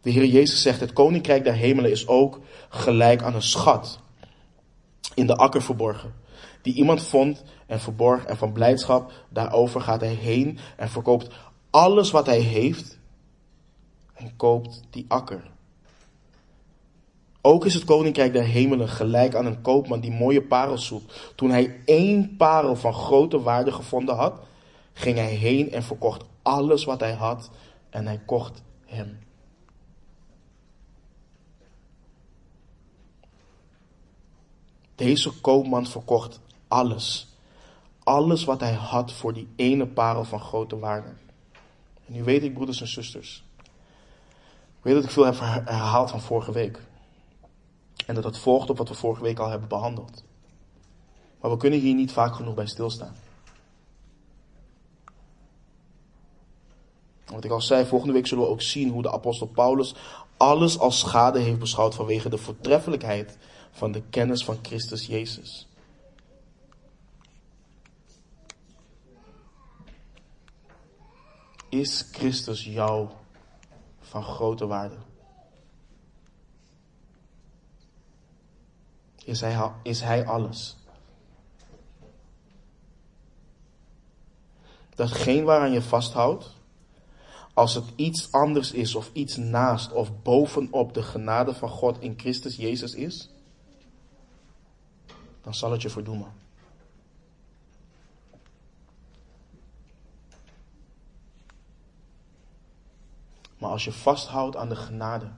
[0.00, 3.98] De Heer Jezus zegt, het koninkrijk der hemelen is ook gelijk aan een schat
[5.14, 6.14] in de akker verborgen.
[6.62, 11.34] Die iemand vond en verborg en van blijdschap daarover gaat hij heen en verkoopt
[11.70, 12.98] alles wat hij heeft
[14.14, 15.50] en koopt die akker.
[17.42, 21.32] Ook is het koninkrijk der hemelen gelijk aan een koopman die mooie parels zoekt.
[21.34, 24.40] Toen hij één parel van grote waarde gevonden had,
[24.92, 27.50] ging hij heen en verkocht alles wat hij had
[27.90, 29.18] en hij kocht hem.
[34.94, 37.34] Deze koopman verkocht alles.
[38.04, 41.08] Alles wat hij had voor die ene parel van grote waarde.
[42.06, 43.44] En nu weet ik, broeders en zusters.
[44.78, 46.88] Ik weet dat ik veel heb herhaald van vorige week.
[48.06, 50.24] En dat het volgt op wat we vorige week al hebben behandeld.
[51.40, 53.16] Maar we kunnen hier niet vaak genoeg bij stilstaan.
[57.26, 59.94] Wat ik al zei, volgende week zullen we ook zien hoe de apostel Paulus
[60.36, 63.38] alles als schade heeft beschouwd vanwege de voortreffelijkheid
[63.70, 65.68] van de kennis van Christus Jezus.
[71.68, 73.08] Is Christus jou
[74.00, 74.96] van grote waarde?
[79.24, 80.76] Is hij, is hij alles?
[84.94, 86.54] Datgene waaraan je vasthoudt,
[87.54, 92.14] als het iets anders is of iets naast of bovenop de genade van God in
[92.18, 93.30] Christus Jezus is,
[95.42, 96.32] dan zal het je verdoemen.
[103.58, 105.30] Maar als je vasthoudt aan de genade,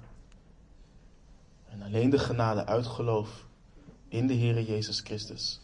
[1.69, 3.47] en alleen de genade uit geloof
[4.13, 5.61] in de Heere Jezus Christus,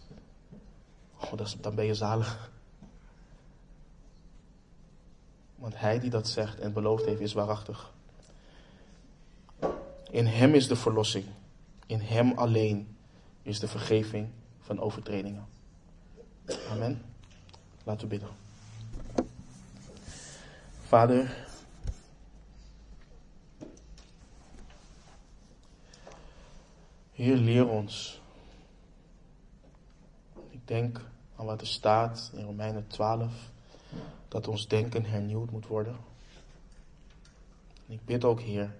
[1.20, 2.50] oh, dan ben je zalig.
[5.54, 7.92] Want hij die dat zegt en beloofd heeft, is waarachtig.
[10.10, 11.24] In hem is de verlossing.
[11.86, 12.96] In hem alleen
[13.42, 14.28] is de vergeving
[14.60, 15.46] van overtredingen.
[16.70, 17.02] Amen.
[17.84, 18.28] Laten we bidden.
[20.82, 21.46] Vader,
[27.12, 28.17] Heer, leer ons.
[30.68, 31.00] Denk
[31.36, 33.50] aan wat er staat in Romeinen 12,
[34.28, 35.96] dat ons denken hernieuwd moet worden.
[37.86, 38.74] En ik bid ook, Heer,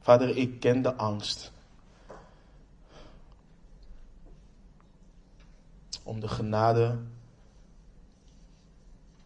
[0.00, 1.52] Vader, ik ken de angst.
[6.02, 6.98] Om de genade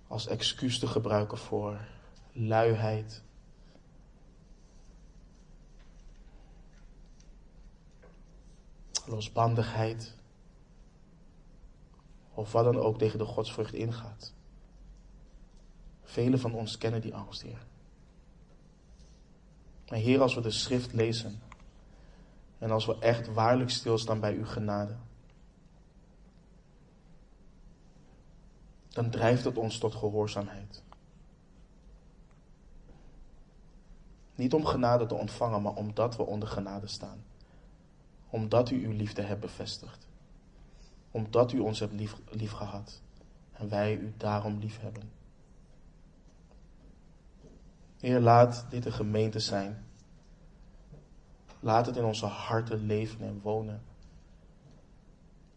[0.07, 1.81] als excuus te gebruiken voor
[2.33, 3.23] luiheid.
[9.07, 10.15] Losbandigheid.
[12.35, 14.35] Of wat dan ook tegen de godsvrucht ingaat.
[16.03, 17.67] Velen van ons kennen die angst, Heer.
[19.89, 21.43] Maar Heer, als we de schrift lezen
[22.59, 24.97] en als we echt waarlijk stilstaan bij uw genade,
[28.89, 30.83] dan drijft het ons tot gehoorzaamheid.
[34.35, 37.25] Niet om genade te ontvangen, maar omdat we onder genade staan.
[38.35, 40.07] Omdat u uw liefde hebt bevestigd.
[41.11, 43.01] Omdat u ons hebt lief, lief gehad.
[43.53, 45.11] En wij u daarom lief hebben.
[48.01, 49.85] Heer, laat dit een gemeente zijn.
[51.61, 53.83] Laat het in onze harten leven en wonen.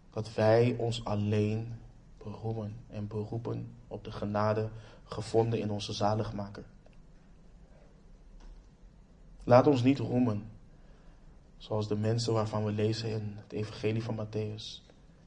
[0.10, 1.80] Dat wij ons alleen
[2.18, 4.70] beroemen en beroepen op de genade
[5.04, 6.66] gevonden in onze zaligmaker.
[9.44, 10.50] Laat ons niet roemen,
[11.58, 14.82] zoals de mensen waarvan we lezen in het Evangelie van Matthäus.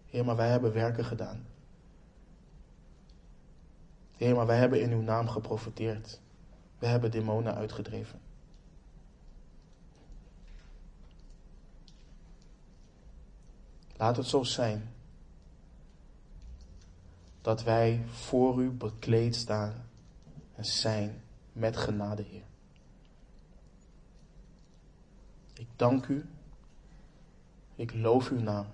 [0.06, 1.46] Heer, maar wij hebben werken gedaan.
[4.16, 6.20] Heer, maar wij hebben in uw naam geprofiteerd.
[6.78, 8.20] We hebben demonen uitgedreven.
[13.96, 14.92] Laat het zo zijn
[17.40, 19.88] dat wij voor u bekleed staan
[20.54, 21.22] en zijn
[21.52, 22.49] met genade, Heer.
[25.60, 26.24] Ik dank u.
[27.76, 28.66] Ik loof uw naam.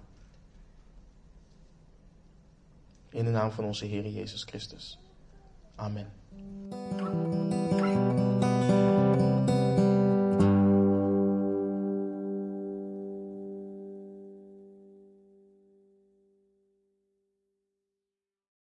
[3.08, 4.98] In de naam van onze Heer Jezus Christus.
[5.74, 6.12] Amen.